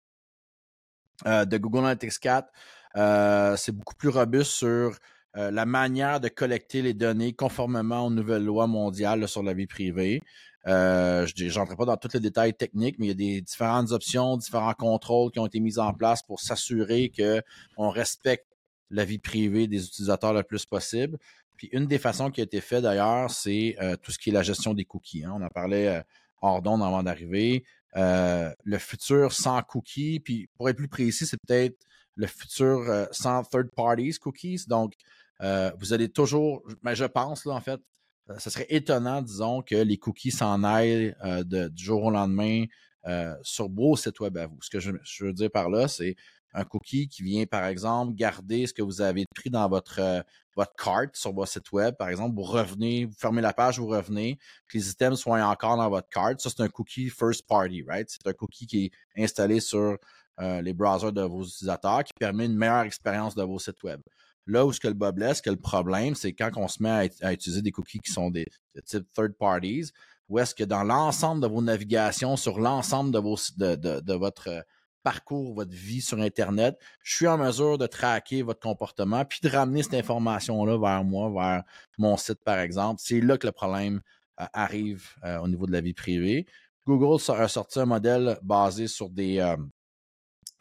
[1.26, 4.96] euh, de Google Analytics 4, c'est beaucoup plus robuste sur
[5.36, 10.20] la manière de collecter les données conformément aux nouvelles lois mondiales sur la vie privée.
[10.66, 13.92] Euh, je n'entrerai pas dans tous les détails techniques, mais il y a des différentes
[13.92, 18.46] options, différents contrôles qui ont été mis en place pour s'assurer qu'on respecte
[18.90, 21.18] la vie privée des utilisateurs le plus possible.
[21.56, 24.32] Puis une des façons qui a été faite d'ailleurs, c'est euh, tout ce qui est
[24.32, 25.24] la gestion des cookies.
[25.24, 25.32] Hein.
[25.34, 26.02] On en parlait euh,
[26.40, 27.64] hors d'onde avant d'arriver.
[27.96, 31.76] Euh, le futur sans cookies, puis pour être plus précis, c'est peut-être
[32.16, 34.64] le futur sans third parties cookies.
[34.66, 34.94] Donc,
[35.40, 37.93] vous allez toujours, mais je pense là en fait, euh,
[38.38, 42.64] ce serait étonnant, disons, que les cookies s'en aillent euh, du jour au lendemain
[43.06, 44.58] euh, sur vos sites web à vous.
[44.62, 46.16] Ce que je, veux dire par là, c'est
[46.54, 50.24] un cookie qui vient, par exemple, garder ce que vous avez pris dans votre,
[50.56, 51.96] votre carte sur votre site web.
[51.96, 55.76] Par exemple, vous revenez, vous fermez la page, vous revenez, que les items soient encore
[55.76, 56.40] dans votre carte.
[56.40, 58.08] Ça, c'est un cookie first party, right?
[58.08, 59.98] C'est un cookie qui est installé sur
[60.38, 64.00] les browsers de vos utilisateurs qui permet une meilleure expérience de vos sites web.
[64.46, 67.10] Là où ce que le bas blesse, que le problème, c'est quand on se met
[67.22, 69.90] à, utiliser des cookies qui sont des, de type third parties,
[70.28, 74.60] où est-ce que dans l'ensemble de vos navigations, sur l'ensemble de, de, de, votre euh,
[75.02, 79.48] parcours, votre vie sur Internet, je suis en mesure de traquer votre comportement, puis de
[79.48, 81.62] ramener cette information-là vers moi, vers
[81.98, 83.00] mon site, par exemple.
[83.04, 84.00] C'est là que le problème
[84.40, 86.46] euh, arrive euh, au niveau de la vie privée.
[86.86, 89.40] Google a sorti un modèle basé sur des,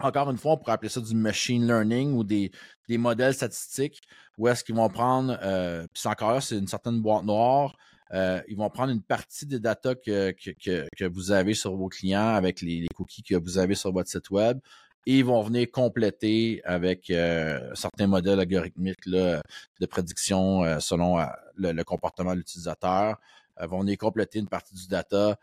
[0.03, 2.51] encore une fois, on pourrait appeler ça du machine learning ou des,
[2.89, 4.01] modèles statistiques
[4.37, 7.75] où est-ce qu'ils vont prendre, euh, puis encore c'est une certaine boîte noire,
[8.13, 12.61] euh, ils vont prendre une partie des datas que, vous avez sur vos clients avec
[12.61, 14.59] les, cookies que vous avez sur votre site web
[15.05, 21.17] et ils vont venir compléter avec euh, certains modèles algorithmiques de prédiction selon
[21.55, 23.19] le, comportement de l'utilisateur.
[23.59, 25.35] vont venir compléter une partie du data euh,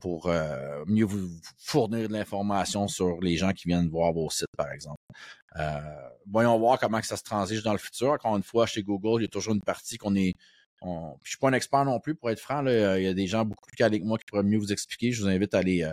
[0.00, 4.46] pour euh, mieux vous fournir de l'information sur les gens qui viennent voir vos sites,
[4.56, 5.00] par exemple.
[5.58, 5.80] Euh,
[6.30, 8.12] voyons voir comment que ça se transige dans le futur.
[8.12, 10.34] Encore une fois, chez Google, il y a toujours une partie qu'on est.
[10.82, 12.62] On, je suis pas un expert non plus, pour être franc.
[12.62, 14.72] Là, il y a des gens beaucoup plus calés que moi qui pourraient mieux vous
[14.72, 15.12] expliquer.
[15.12, 15.88] Je vous invite à aller,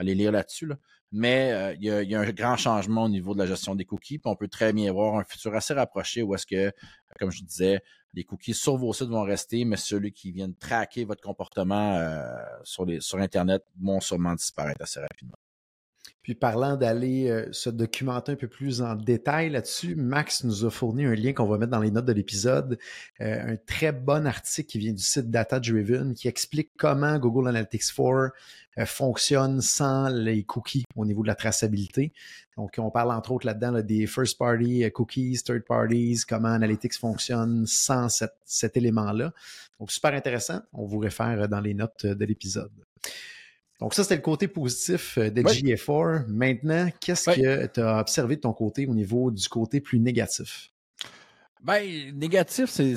[0.00, 0.70] aller lire là-dessus.
[1.12, 3.74] Mais il, y a, il, y a, un grand changement au niveau de la gestion
[3.74, 4.18] des cookies.
[4.18, 6.72] Puis on peut très bien voir un futur assez rapproché où est-ce que,
[7.18, 7.80] comme je disais,
[8.14, 12.22] les cookies sur vos sites vont rester, mais celui qui vient traquer votre comportement euh,
[12.64, 15.36] sur, sur Internet vont sûrement disparaître assez rapidement.
[16.30, 20.70] Puis parlant d'aller euh, se documenter un peu plus en détail là-dessus, Max nous a
[20.70, 22.78] fourni un lien qu'on va mettre dans les notes de l'épisode,
[23.20, 27.48] euh, un très bon article qui vient du site Data Driven qui explique comment Google
[27.48, 28.30] Analytics 4
[28.78, 32.12] euh, fonctionne sans les cookies au niveau de la traçabilité.
[32.56, 37.66] Donc, on parle entre autres là-dedans des first party cookies, third parties, comment Analytics fonctionne
[37.66, 38.06] sans
[38.44, 39.32] cet élément-là.
[39.80, 40.60] Donc, super intéressant.
[40.72, 42.70] On vous réfère dans les notes de l'épisode.
[43.80, 46.26] Donc, ça, c'était le côté positif euh, de GA4.
[46.28, 50.70] Maintenant, qu'est-ce que tu as observé de ton côté au niveau du côté plus négatif?
[51.62, 52.94] Ben, négatif, c'est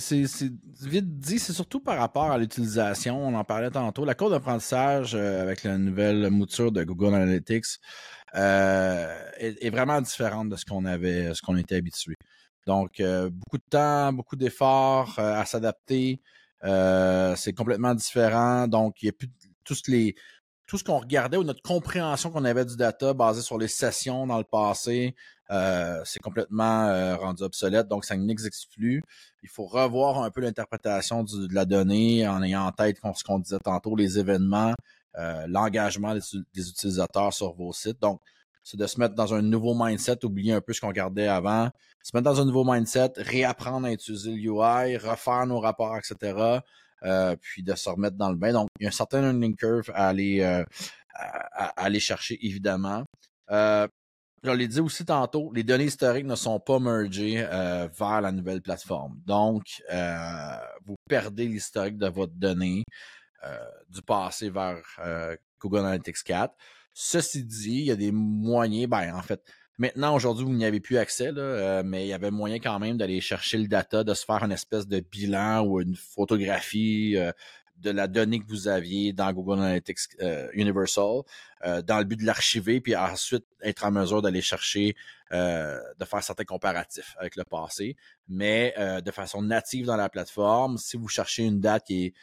[0.81, 3.21] vite dit, c'est surtout par rapport à l'utilisation.
[3.21, 4.05] On en parlait tantôt.
[4.05, 7.65] La courbe d'apprentissage euh, avec la nouvelle mouture de Google Analytics
[8.35, 12.15] euh, est, vraiment différente de ce qu'on avait, ce qu'on était habitué.
[12.65, 16.21] Donc, euh, beaucoup de temps, beaucoup d'efforts à s'adapter.
[16.61, 18.69] c'est complètement différent.
[18.69, 19.29] Donc, il n'y a plus
[19.65, 20.15] tous les
[20.73, 24.25] tout ce qu'on regardait ou notre compréhension qu'on avait du data basé sur les sessions
[24.25, 25.13] dans le passé,
[25.51, 29.03] euh, c'est complètement euh, rendu obsolète, donc ça n'existe plus.
[29.43, 33.37] Il faut revoir un peu l'interprétation de la donnée en ayant en tête ce qu'on
[33.37, 34.73] disait tantôt, les événements,
[35.19, 38.01] euh, l'engagement des, utilisateurs sur vos sites.
[38.01, 38.19] Donc,
[38.63, 41.69] c'est de se mettre dans un nouveau mindset, oublier un peu ce qu'on regardait avant,
[42.01, 46.61] se mettre dans un nouveau mindset, réapprendre à utiliser le UI, refaire nos rapports, etc.
[47.41, 48.53] puis de se remettre dans le bain.
[48.53, 50.65] Donc, il y a un certain learning curve à aller, à,
[51.75, 53.03] aller chercher, évidemment.
[54.45, 58.33] Je l'ai dit aussi tantôt, les données historiques ne sont pas mergées euh, vers la
[58.33, 59.21] nouvelle plateforme.
[59.25, 62.83] Donc, euh, vous perdez l'historique de votre donnée
[63.45, 64.81] euh, du passé vers
[65.61, 66.53] Google Analytics 4.
[66.93, 69.41] Ceci dit, il y a des moyens, ben en fait,
[69.77, 72.97] maintenant, aujourd'hui, vous n'y avez plus accès, là, mais il y avait moyen quand même
[72.97, 77.17] d'aller chercher le data, de se faire une espèce de bilan ou une photographie
[77.83, 81.21] de la donnée que vous aviez dans Google Analytics euh, Universal
[81.65, 84.95] euh, dans le but de l'archiver, puis ensuite être en mesure d'aller chercher,
[85.31, 87.95] euh, de faire certains comparatifs avec le passé,
[88.27, 90.77] mais de façon native dans la plateforme.
[90.77, 92.13] Si vous cherchez une date qui est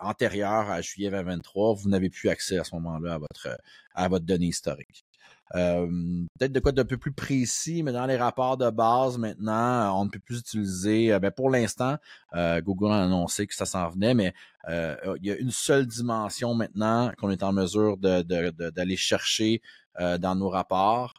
[0.00, 3.58] antérieure à juillet 2023, vous n'avez plus accès à ce moment-là à votre,
[3.94, 5.04] à votre donnée historique.
[5.52, 10.04] Peut-être de quoi d'un peu plus précis, mais dans les rapports de base maintenant, on
[10.04, 11.18] ne peut plus utiliser.
[11.18, 11.96] ben pour l'instant,
[12.34, 14.34] Google a annoncé que ça s'en venait, mais
[14.68, 19.62] il y a une seule dimension maintenant qu'on est en mesure d'aller chercher
[19.98, 21.14] dans nos rapports.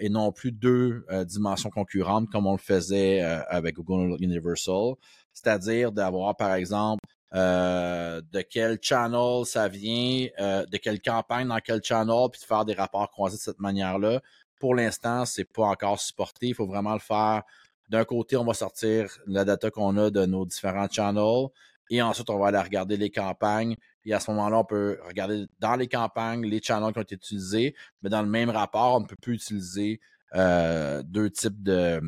[0.00, 4.94] et non plus deux dimensions concurrentes comme on le faisait avec Google Universal,
[5.32, 7.00] c'est-à-dire d'avoir par exemple
[7.34, 12.46] euh, de quel channel ça vient, euh, de quelle campagne dans quel channel, puis de
[12.46, 14.20] faire des rapports croisés de cette manière-là.
[14.60, 16.48] Pour l'instant, c'est pas encore supporté.
[16.48, 17.42] Il faut vraiment le faire.
[17.88, 21.48] D'un côté, on va sortir la data qu'on a de nos différents channels.
[21.90, 23.76] Et ensuite, on va aller regarder les campagnes.
[24.04, 27.14] Et à ce moment-là, on peut regarder dans les campagnes les channels qui ont été
[27.16, 27.74] utilisés.
[28.02, 30.00] Mais dans le même rapport, on ne peut plus utiliser
[30.34, 32.00] euh, deux types de,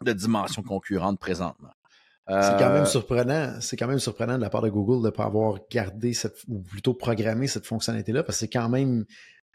[0.00, 1.72] de dimensions concurrentes présentement.
[2.28, 3.54] C'est quand même euh, surprenant.
[3.60, 6.36] C'est quand même surprenant de la part de Google de ne pas avoir gardé cette,
[6.46, 9.06] ou plutôt programmé cette fonctionnalité-là, parce que c'est quand même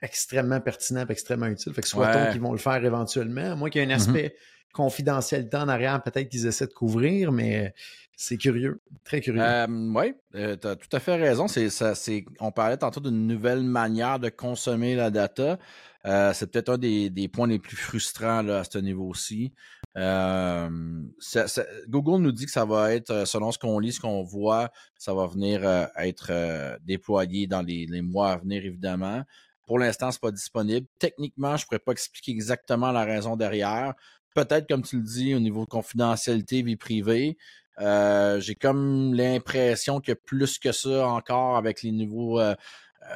[0.01, 1.73] extrêmement pertinent et extrêmement utile.
[1.73, 3.55] Fait que soit qu'ils vont le faire éventuellement.
[3.55, 4.01] Moi, qu'il y a un mm-hmm.
[4.01, 4.35] aspect
[4.73, 7.75] confidentialité en arrière, peut-être qu'ils essaient de couvrir, mais
[8.17, 9.41] c'est curieux, très curieux.
[9.43, 11.47] Euh, oui, euh, tu as tout à fait raison.
[11.47, 11.93] C'est, ça,
[12.39, 15.59] on parlait tantôt d'une nouvelle manière de consommer la data.
[16.03, 19.53] c'est peut-être un des, des, points les plus frustrants là, à ce niveau-ci.
[19.97, 20.69] Euh,
[21.87, 24.71] Google nous dit que ça va être, euh, selon ce qu'on lit, ce qu'on voit,
[24.97, 26.31] ça va venir euh, être
[26.83, 29.23] déployé dans les, mois à venir, évidemment.
[29.67, 30.87] Pour l'instant, c'est pas disponible.
[30.99, 33.93] Techniquement, je pourrais pas expliquer exactement la raison derrière.
[34.35, 37.37] Peut-être, comme tu le dis, au niveau de confidentialité, vie privée.
[37.79, 42.39] J'ai comme l'impression que plus que ça encore avec les nouveaux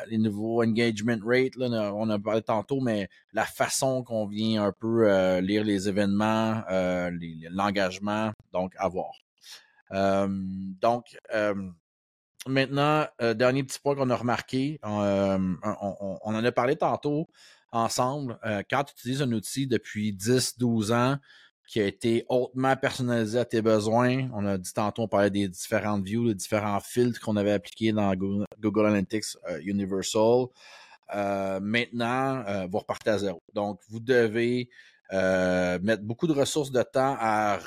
[0.08, 4.72] les nouveaux engagement rates, là, on a parlé tantôt, mais la façon qu'on vient un
[4.72, 7.12] peu euh, lire les événements, euh,
[7.52, 9.12] l'engagement, donc à voir.
[9.92, 11.18] donc,
[12.48, 17.28] maintenant, dernier petit point qu'on a remarqué, on, on, en a parlé tantôt
[17.72, 18.40] ensemble.
[18.70, 21.18] quand tu utilises un outil depuis 10-12 ans,
[21.68, 24.30] qui a été hautement personnalisé à tes besoins.
[24.34, 27.92] On a dit tantôt, on parlait des différentes views, les différents filtres qu'on avait appliqués
[27.92, 30.46] dans Google, Analytics euh, Universal.
[31.14, 33.44] Euh, maintenant, euh, vous repartez à zéro.
[33.54, 34.70] Donc, vous devez
[35.12, 37.60] mettre beaucoup de ressources de temps à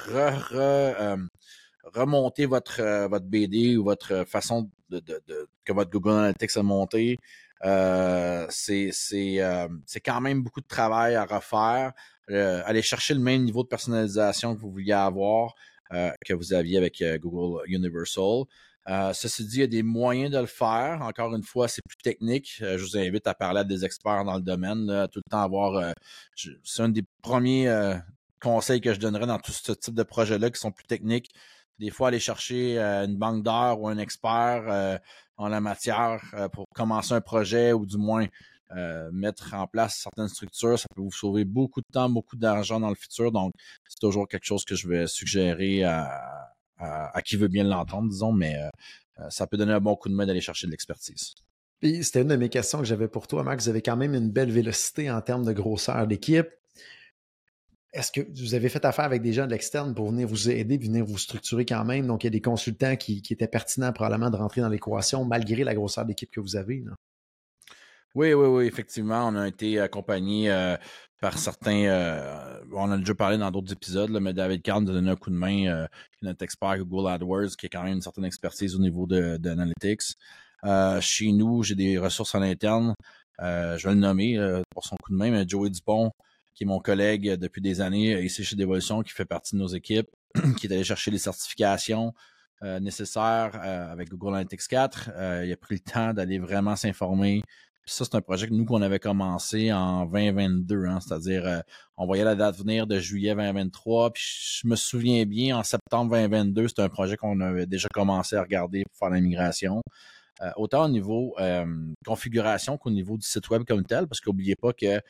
[1.94, 5.02] remonter votre, votre BD ou votre façon de,
[5.64, 7.18] que votre Google Analytics a monté.
[8.50, 8.90] c'est
[10.04, 11.92] quand même beaucoup de travail à refaire.
[12.30, 15.54] Euh, aller chercher le même niveau de personnalisation que vous vouliez avoir,
[15.92, 18.44] euh, que vous aviez avec euh, Google Universal.
[19.14, 21.02] ceci dit, il y a des moyens de le faire.
[21.02, 22.56] Encore une fois, c'est plus technique.
[22.60, 25.94] je vous invite à parler à des experts dans le domaine, tout le temps avoir.
[26.64, 27.68] c'est un des premiers
[28.40, 31.30] conseils que je donnerais dans tout ce type de projets-là qui sont plus techniques.
[31.78, 35.00] Des fois, aller chercher une banque d'heures ou un expert
[35.36, 38.26] en la matière pour commencer un projet ou du moins
[38.76, 42.78] euh, mettre en place certaines structures, ça peut vous sauver beaucoup de temps, beaucoup d'argent
[42.78, 43.33] dans le futur.
[43.33, 43.52] Donc,
[43.88, 46.52] c'est toujours quelque chose que je vais suggérer à,
[47.24, 50.24] qui veut bien l'entendre, disons, mais euh, ça peut donner un bon coup de main
[50.24, 51.35] d'aller chercher de l'expertise.
[51.80, 53.64] Puis, c'était une de mes questions que j'avais pour toi, Max.
[53.64, 56.48] Vous avez quand même une belle vélocité en termes de grosseur d'équipe.
[57.92, 60.78] est-ce que vous avez fait affaire avec des gens de l'externe pour venir vous aider,
[60.78, 62.06] venir vous structurer quand même?
[62.06, 65.64] Donc, il y a des consultants qui, étaient pertinents probablement de rentrer dans l'équation malgré
[65.64, 66.85] la grosseur d'équipe que vous avez.
[68.16, 69.29] Oui, oui, oui, effectivement.
[69.29, 70.77] On a été accompagné euh,
[71.20, 71.85] par certains.
[71.85, 75.31] Euh, on a déjà parlé dans d'autres épisodes, mais David Kahn a donné un coup
[75.31, 75.87] de main, euh,
[76.23, 80.16] notre expert Google AdWords, qui a quand même une certaine expertise au niveau de, d'analytics.
[81.01, 82.94] chez nous, j'ai des ressources en interne.
[83.38, 84.37] je vais le nommer
[84.70, 86.11] pour son coup de main, mais Joey Dupont,
[86.55, 89.68] qui est mon collègue depuis des années ici chez Devolution, qui fait partie de nos
[89.68, 90.09] équipes,
[90.59, 92.12] qui est allé chercher les certifications
[92.81, 95.11] nécessaires avec Google Analytics 4.
[95.44, 97.42] il a pris le temps d'aller vraiment s'informer
[97.86, 101.60] ça, c'est un projet que nous, qu'on avait commencé en 2022, hein, c'est-à-dire euh,
[101.96, 104.22] on voyait la date venir de juillet 2023, puis
[104.62, 108.42] je me souviens bien, en septembre 2022, c'était un projet qu'on avait déjà commencé à
[108.42, 109.82] regarder pour faire l'immigration.
[110.42, 111.66] Euh, autant au niveau euh,
[112.06, 115.00] configuration qu'au niveau du site web comme tel, parce qu'oubliez pas que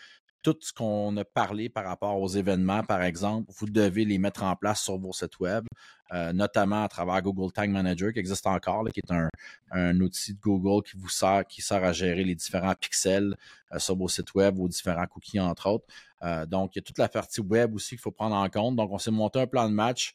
[0.43, 4.43] tout ce qu'on a parlé par rapport aux événements, par exemple, vous devez les mettre
[4.43, 5.65] en place sur vos sites web,
[6.13, 9.13] euh, notamment à travers Google Tag Manager, qui existe encore, qui est
[9.73, 13.37] un, outil de Google qui vous sert, à gérer les différents pixels
[13.73, 15.87] euh, sur vos sites web, vos différents cookies, entre autres.
[16.23, 18.77] Euh, donc, il y a toute la partie web aussi qu'il faut prendre en compte.
[18.77, 20.15] Donc, on s'est monté un plan de match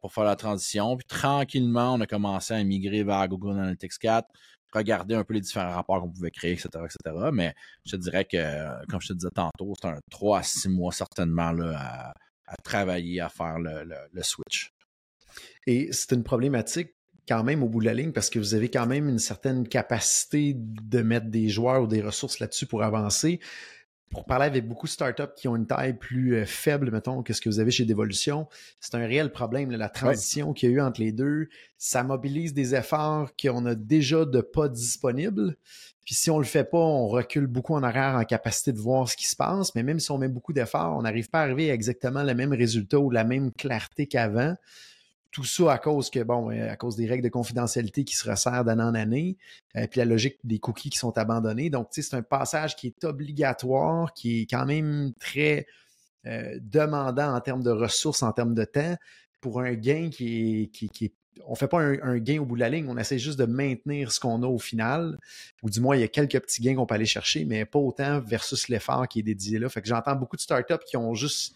[0.00, 0.96] pour faire la transition.
[0.96, 4.26] Puis tranquillement, on a commencé à migrer vers Google Analytics 4
[4.72, 7.16] regarder un peu les différents rapports qu'on pouvait créer, etc., etc.
[7.32, 7.54] Mais
[7.86, 10.92] je te dirais que, comme je te disais tantôt, c'est un 3 à 6 mois
[10.92, 12.12] certainement là,
[12.46, 14.72] à, travailler, à faire le, switch.
[15.66, 16.94] Et c'est une problématique
[17.26, 19.68] quand même au bout de la ligne parce que vous avez quand même une certaine
[19.68, 23.38] capacité de mettre des joueurs ou des ressources là-dessus pour avancer
[24.10, 27.32] pour parler avec beaucoup de startups qui ont une taille plus euh, faible, mettons, que
[27.32, 28.48] ce que vous avez chez Devolution,
[28.80, 29.70] c'est un réel problème.
[29.70, 33.74] la transition qu'il y a eu entre les deux, ça mobilise des efforts qu'on a
[33.74, 35.56] déjà de pas disponibles.
[36.04, 39.08] Puis si on le fait pas, on recule beaucoup en arrière en capacité de voir
[39.08, 39.74] ce qui se passe.
[39.74, 42.34] Mais même si on met beaucoup d'efforts, on n'arrive pas à arriver à exactement le
[42.34, 44.54] même résultat ou la même clarté qu'avant.
[45.30, 48.28] Tout ça à cause que, bon, euh, à cause des règles de confidentialité qui se
[48.28, 49.36] resserrent d'année en année,
[49.76, 51.68] euh, puis la logique des cookies qui sont abandonnés.
[51.68, 55.66] Donc, c'est un passage qui est obligatoire, qui est quand même très
[56.26, 58.96] euh, demandant en termes de ressources, en termes de temps,
[59.40, 61.12] pour un gain qui est, qui, qui
[61.46, 63.44] on ne fait pas un, gain au bout de la ligne, on essaie juste de
[63.44, 65.18] maintenir ce qu'on a au final,
[65.62, 67.78] ou du moins il y a quelques petits gains qu'on peut aller chercher, mais pas
[67.78, 69.68] autant versus l'effort qui est dédié là.
[69.68, 71.54] Fait que j'entends beaucoup de startups qui ont juste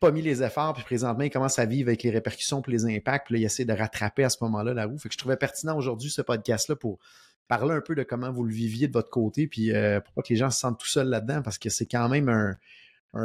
[0.00, 2.86] pas mis les efforts, puis présentement, il commence à vivre avec les répercussions puis les
[2.86, 4.98] impacts, puis il essaie de rattraper à ce moment-là la roue.
[4.98, 6.98] Fait que je trouvais pertinent aujourd'hui ce podcast-là pour
[7.48, 10.22] parler un peu de comment vous le viviez de votre côté, puis euh, pour pas
[10.22, 12.56] que les gens se sentent tout seuls là-dedans, parce que c'est quand même un,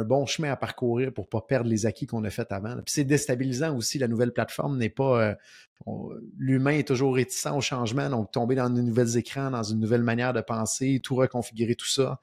[0.04, 2.74] bon chemin à parcourir pour pas perdre les acquis qu'on a fait avant.
[2.76, 5.22] Puis c'est déstabilisant aussi, la nouvelle plateforme n'est pas...
[5.22, 5.34] Euh,
[6.38, 10.02] l'humain est toujours réticent au changement, donc tomber dans de nouveaux écrans, dans une nouvelle
[10.02, 12.18] manière de penser, tout reconfigurer, tout ça,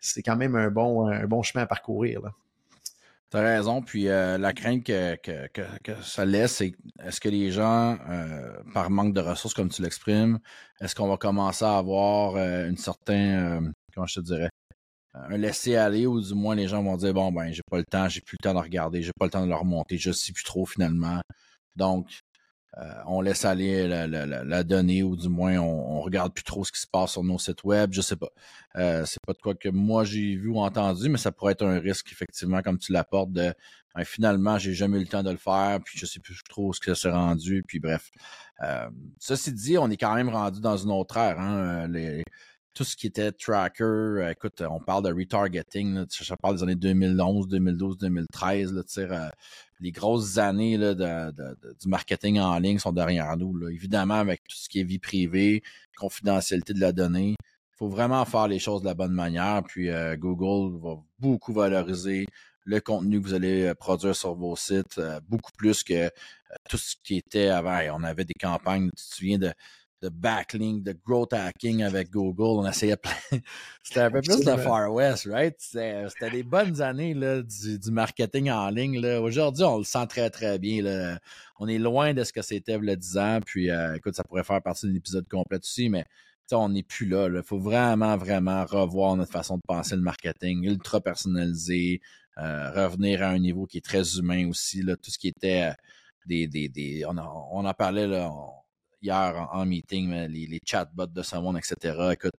[0.00, 2.20] c'est quand même un bon, un bon chemin à parcourir.
[2.20, 2.32] Là.
[3.30, 3.82] T'as raison.
[3.82, 5.18] Puis euh, la crainte que,
[6.02, 10.38] ça laisse, c'est est-ce que les gens, euh, par manque de ressources, comme tu l'exprimes,
[10.80, 14.50] est-ce qu'on va commencer à avoir euh, une certaine, comment je te dirais,
[15.14, 18.08] un laisser-aller ou du moins les gens vont dire bon ben j'ai pas le temps,
[18.08, 20.32] j'ai plus le temps de regarder, j'ai pas le temps de le remonter, je sais
[20.32, 21.20] plus trop finalement.
[21.76, 22.20] Donc
[22.78, 26.80] euh, on laisse aller la, donnée ou du moins on, regarde plus trop ce qui
[26.80, 27.92] se passe sur nos sites web.
[27.92, 28.28] Je sais pas.
[28.76, 31.64] Euh, c'est pas de quoi que moi j'ai vu ou entendu, mais ça pourrait être
[31.64, 33.54] un risque effectivement comme tu l'apportes de
[33.94, 36.72] ben, finalement j'ai jamais eu le temps de le faire, puis je sais plus trop
[36.74, 38.10] ce que ça s'est rendu, puis bref.
[38.62, 41.40] Euh, ceci dit, on est quand même rendu dans une autre ère.
[41.40, 41.88] Hein,
[42.76, 47.48] tout ce qui était tracker, écoute, on parle de retargeting, je parle des années 2011,
[47.48, 49.28] 2012, 2013, là, euh,
[49.80, 53.66] les grosses années là, du marketing en ligne sont derrière nous.
[53.70, 55.62] Évidemment, avec tout ce qui est vie privée,
[55.96, 57.30] confidentialité de la donnée,
[57.76, 59.62] il faut vraiment faire les choses de la bonne manière.
[59.66, 62.26] Puis euh, Google va beaucoup valoriser
[62.64, 66.10] le contenu que vous allez euh, produire sur vos sites, euh, beaucoup plus que
[66.68, 67.78] tout ce qui était avant.
[67.94, 69.52] on avait des campagnes, tu te souviens de
[70.02, 72.60] de backlink, de growth hacking avec Google.
[72.60, 73.12] On essayait plein.
[73.82, 75.54] C'était un peu plus de Far West, right?
[75.58, 79.04] C'était des bonnes années là, du, marketing en ligne.
[79.16, 80.82] Aujourd'hui, on le sent très, très bien.
[80.82, 81.18] Là.
[81.58, 83.40] On est loin de ce que c'était a 10 ans.
[83.44, 86.04] Puis, euh, écoute, ça pourrait faire partie d'un épisode complet aussi, mais
[86.52, 87.28] on n'est plus là.
[87.28, 92.00] Il faut vraiment, vraiment revoir notre façon de penser le marketing, ultra personnalisé,
[92.38, 94.82] euh, revenir à un niveau qui est très humain aussi.
[94.82, 95.74] Là, tout ce qui était euh,
[96.26, 98.30] des, des, des on, en, parlait là
[99.06, 102.10] hier en, meeting, les, les, chatbots de ce monde, etc.
[102.12, 102.34] Écoute,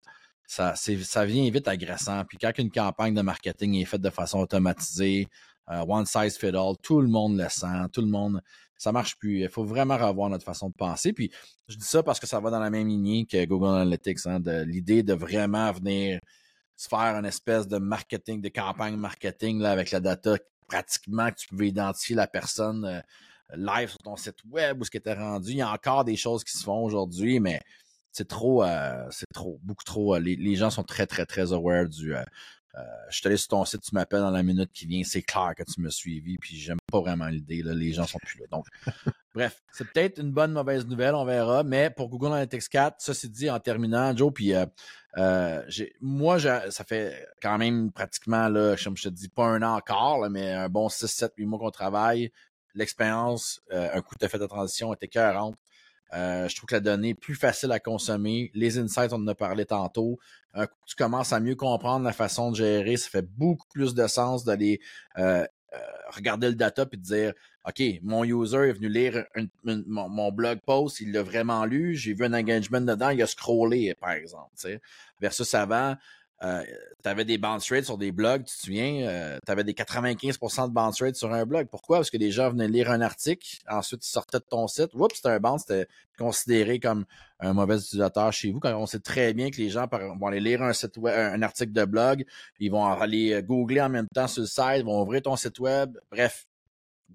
[0.46, 2.24] ça, ça vient vite agressant.
[2.24, 5.28] Puis quand une campagne de marketing est faite de façon automatisée,
[5.70, 8.40] euh, one size fit all, tout le monde le sent, tout le monde,
[8.78, 9.40] ça marche plus.
[9.40, 11.12] Il faut vraiment revoir notre façon de penser.
[11.12, 11.30] Puis
[11.68, 14.40] je dis ça parce que ça va dans la même lignée que Google Analytics, hein,
[14.64, 16.20] l'idée de vraiment venir
[16.76, 20.36] se faire une espèce de marketing, de campagne marketing là, avec la data
[20.68, 23.02] pratiquement que tu pouvais identifier la personne
[23.54, 25.50] live sur ton site web où ce qui était rendu.
[25.50, 27.60] Il y a encore des choses qui se font aujourd'hui, mais
[28.12, 28.64] c'est trop,
[29.10, 30.18] c'est trop, beaucoup trop.
[30.18, 32.14] Les, gens sont très, très, très aware du.
[33.10, 35.52] je te laisse sur ton site, tu m'appelles dans la minute qui vient, c'est clair
[35.56, 38.46] que tu me suivi, puis j'aime pas vraiment l'idée, les gens sont plus là.
[38.50, 38.66] Donc,
[39.34, 43.12] bref, c'est peut-être une bonne mauvaise nouvelle, on verra, mais pour Google Analytics 4, ça
[43.12, 44.54] c'est dit en terminant, Joe, puis
[46.00, 50.52] moi, ça fait quand même pratiquement, là, je te dis, pas un an encore, mais
[50.52, 52.32] un bon 6, 7, 8 mois qu'on travaille
[52.76, 55.56] l'expérience, euh, un coup de fait de transition était cohérente.
[56.14, 58.50] Euh, je trouve que la donnée est plus facile à consommer.
[58.54, 60.18] Les insights, on en a parlé tantôt.
[60.54, 62.96] Un coup, tu commences à mieux comprendre la façon de gérer.
[62.96, 64.80] Ça fait beaucoup plus de sens d'aller
[65.18, 65.44] euh,
[66.10, 67.32] regarder le data et de dire
[67.66, 69.24] OK, mon user est venu lire
[69.64, 73.92] mon, blog post, il l'a vraiment lu, j'ai vu un engagement dedans, il a scrollé,
[73.94, 74.52] par exemple.
[75.20, 75.96] Versus avant,
[76.42, 76.62] euh,
[77.02, 79.72] tu avais des bounce rates sur des blogs, tu te souviens, euh, tu avais des
[79.72, 81.68] 95% de bounce rate sur un blog.
[81.70, 81.98] Pourquoi?
[81.98, 84.92] Parce que les gens venaient lire un article, ensuite ils sortaient de ton site.
[84.94, 87.06] Oups, c'était un bounce, c'était considéré comme
[87.40, 88.60] un mauvais utilisateur chez vous.
[88.60, 91.40] Quand on sait très bien que les gens vont aller lire un site web, un
[91.40, 92.24] article de blog,
[92.60, 95.58] ils vont aller euh, googler en même temps sur le site, vont ouvrir ton site
[95.58, 95.96] web.
[96.10, 96.46] Bref,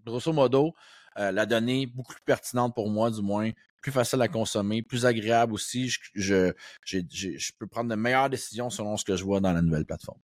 [0.04, 0.74] grosso modo,
[1.16, 3.52] la donnée beaucoup plus pertinente pour moi, du moins,
[3.82, 5.90] plus facile à consommer, plus agréable aussi.
[6.14, 6.54] Je,
[6.86, 10.20] je, peux prendre de meilleures décisions selon ce que je vois dans la nouvelle plateforme.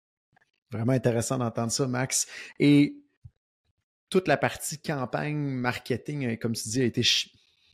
[0.72, 2.28] Vraiment intéressant d'entendre ça, Max.
[2.60, 2.95] Et
[4.10, 7.04] toute la partie campagne, marketing, euh, comme tu dis, a été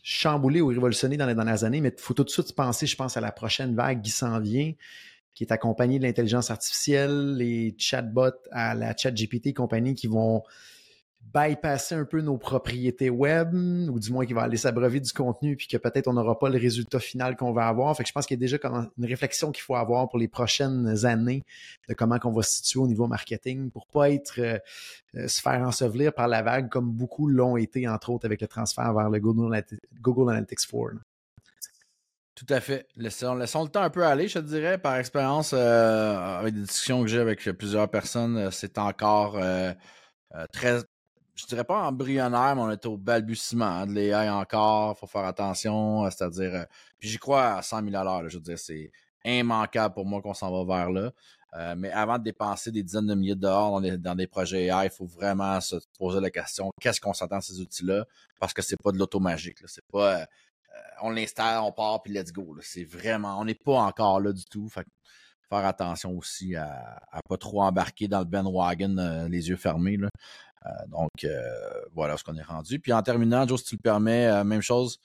[0.04, 2.96] chamboulée ou révolutionnée dans les dernières années, mais il faut tout de suite penser, je
[2.96, 4.74] pense, à la prochaine vague qui s'en vient,
[5.34, 10.44] qui est accompagnée de l'intelligence artificielle, les chatbots à la chat GPT compagnie qui vont
[11.34, 15.56] bypasser un peu nos propriétés web, ou du moins qu'il va aller s'abreuver du contenu,
[15.56, 17.96] puis que peut-être on n'aura pas le résultat final qu'on va avoir.
[17.96, 18.58] Fait je pense qu'il y a déjà
[18.98, 21.44] une réflexion qu'il faut avoir pour les prochaines années
[21.88, 24.58] de comment qu'on va se situer au niveau marketing pour pas être euh,
[25.16, 28.48] euh, se faire ensevelir par la vague comme beaucoup l'ont été, entre autres, avec le
[28.48, 29.54] transfert vers le Google,
[30.30, 30.96] Analytics 4.
[32.36, 32.88] Tout à fait.
[32.96, 36.62] Laissons, laissons, le temps un peu aller, je te dirais, par expérience, euh, avec des
[36.62, 39.38] discussions que j'ai avec plusieurs personnes, c'est encore
[40.54, 40.80] très
[41.40, 44.98] je dirais pas embryonnaire, mais on est au balbutiement hein, de l'AI encore.
[44.98, 46.06] faut faire attention.
[46.06, 46.64] Euh, c'est-à-dire, euh,
[47.00, 48.30] puis j'y crois à 100 000 à l'heure.
[48.30, 48.92] Je veux dire, c'est
[49.24, 51.12] immanquable pour moi qu'on s'en va vers là.
[51.56, 54.28] Euh, mais avant de dépenser des dizaines de milliers de dollars dans des, dans des
[54.28, 58.06] projets AI, il faut vraiment se poser la question qu'est-ce qu'on s'attend à ces outils-là?
[58.40, 59.58] Parce que c'est pas de l'automagique.
[59.66, 60.26] C'est pas
[61.02, 62.56] on l'installe, on part, puis let's go.
[62.62, 64.70] C'est vraiment, on n'est pas encore là du tout.
[64.70, 64.86] Fait
[65.50, 69.98] faire attention aussi à, à pas trop embarquer dans le bandwagon les yeux fermés.
[69.98, 70.10] Là.
[70.66, 71.42] Euh, donc, euh,
[71.94, 72.80] voilà ce qu'on est rendu.
[72.80, 75.00] Puis en terminant, Joe, si tu le permets, euh, même chose.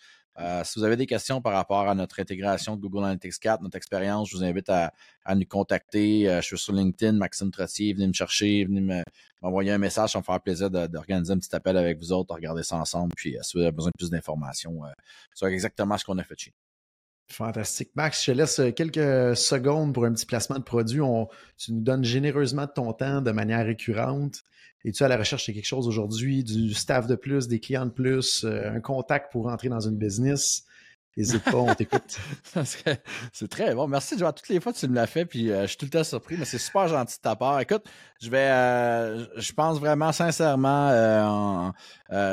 [0.65, 3.77] si vous avez des questions par rapport à notre intégration de Google Analytics 4, notre
[3.77, 4.93] expérience, je vous invite à,
[5.35, 6.27] nous contacter.
[6.27, 9.03] je suis sur LinkedIn, Maxime Trottier, venez me chercher, venez
[9.43, 12.35] m'envoyer un message, ça me faire plaisir d'organiser un petit appel avec vous autres, de
[12.35, 13.13] regarder ça ensemble.
[13.17, 14.81] Puis si vous avez besoin de plus d'informations
[15.35, 16.53] sur exactement ce qu'on a fait chez
[17.29, 17.91] Fantastique.
[17.95, 21.01] Max, je te laisse quelques secondes pour un petit placement de produit.
[21.57, 24.45] tu nous donnes généreusement ton temps de manière récurrente.
[24.85, 27.91] Es-tu à la recherche de quelque chose aujourd'hui, du staff de plus, des clients de
[27.91, 30.67] plus, euh, un contact pour entrer dans une business?
[31.17, 32.19] N'hésite pas, on t'écoute.
[33.33, 33.87] c'est très bon.
[33.87, 34.35] Merci, Joe.
[34.35, 36.37] Toutes les fois, tu me l'as fait, puis euh, je suis tout le temps surpris,
[36.37, 37.61] mais c'est super gentil de ta part.
[37.61, 37.85] Écoute,
[38.21, 41.71] je vais, euh, je pense vraiment sincèrement, euh,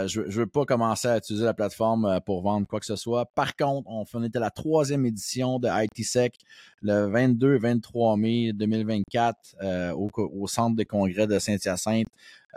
[0.07, 3.27] je, je veux pas commencer à utiliser la plateforme pour vendre quoi que ce soit.
[3.35, 6.35] Par contre, on, on était la troisième édition de ITSEC
[6.81, 12.07] le 22-23 mai 2024 au, au, centre de congrès de Saint-Hyacinthe.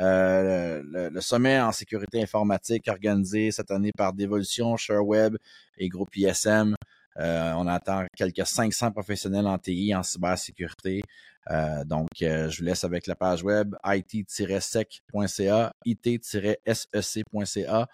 [0.01, 5.37] Euh, le, sommet en sécurité informatique organisé cette année par Devolution, ShareWeb
[5.79, 6.77] et Groupe ISM.
[7.21, 11.03] Euh, on attend quelques 500 professionnels en TI, en cybersécurité.
[11.51, 17.89] Euh, donc, je vous laisse avec la page web it-sec.ca, it-sec.ca.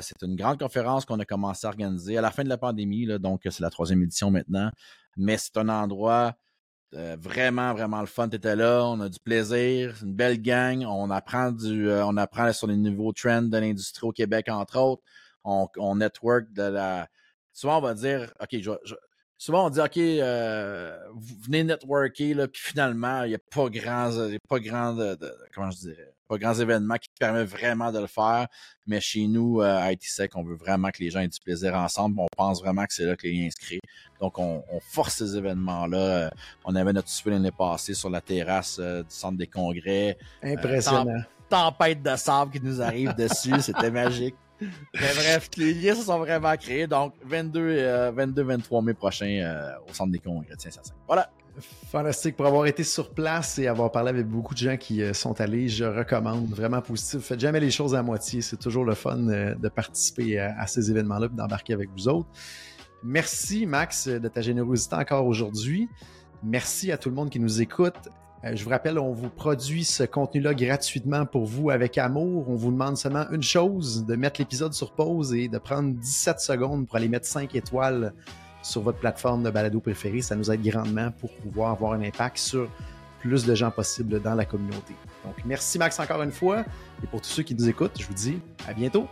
[0.00, 3.06] c'est une grande conférence qu'on a commencé à organiser à la fin de la pandémie,
[3.18, 4.70] donc c'est la troisième édition maintenant.
[5.18, 6.36] Mais c'est un endroit
[6.94, 8.28] euh, vraiment, vraiment le fun.
[8.28, 10.84] T'étais là, on a du plaisir, une belle gang.
[10.84, 14.78] On apprend du, euh, on apprend sur les nouveaux trends de l'industrie au Québec, entre
[14.78, 15.02] autres.
[15.44, 17.08] On, on network de la.
[17.52, 18.70] Souvent, on va dire, OK, je,
[19.38, 23.68] souvent on dit OK, euh, vous venez networker, là, puis finalement, il n'y a pas
[23.68, 24.10] grand,
[24.48, 25.18] pas grand de,
[25.54, 28.48] comment je dirais, pas grands événements qui permettent vraiment de le faire.
[28.86, 31.74] Mais chez nous, euh, à ITSEC, on veut vraiment que les gens aient du plaisir
[31.74, 32.18] ensemble.
[32.18, 33.80] On pense vraiment que c'est là que les inscrits.
[34.20, 35.98] Donc, on, force ces événements-là.
[35.98, 36.30] Euh,
[36.64, 40.18] on avait notre souper l'année passée sur la terrasse du centre des congrès.
[40.42, 41.22] Impressionnant.
[41.48, 43.60] tempête de sable qui nous arrive dessus.
[43.60, 44.34] C'était magique.
[44.60, 46.86] Bref, les liens se sont vraiment créés.
[46.86, 50.54] Donc, 22, 22 23 mai prochain euh, au centre des congrès.
[51.06, 51.30] Voilà.
[51.90, 55.14] Fantastique pour avoir été sur place et avoir parlé avec beaucoup de gens qui euh,
[55.14, 55.68] sont allés.
[55.68, 57.20] Je recommande vraiment positif.
[57.20, 58.42] Faites jamais les choses à moitié.
[58.42, 62.28] C'est toujours le fun euh, de participer à, ces événements-là et d'embarquer avec vous autres.
[63.02, 65.88] Merci, Max, de ta générosité encore aujourd'hui.
[66.42, 68.10] Merci à tout le monde qui nous écoute.
[68.46, 72.48] Euh, je vous rappelle, on vous produit ce contenu-là gratuitement pour vous avec amour.
[72.48, 76.40] On vous demande seulement une chose, de mettre l'épisode sur pause et de prendre 17
[76.40, 78.12] secondes pour aller mettre 5 étoiles
[78.62, 80.22] sur votre plateforme de balado préférée.
[80.22, 82.68] Ça nous aide grandement pour pouvoir avoir un impact sur
[83.20, 84.94] plus de gens possible dans la communauté.
[85.24, 86.64] Donc, merci Max encore une fois.
[87.02, 88.38] Et pour tous ceux qui nous écoutent, je vous dis
[88.68, 89.08] à bientôt.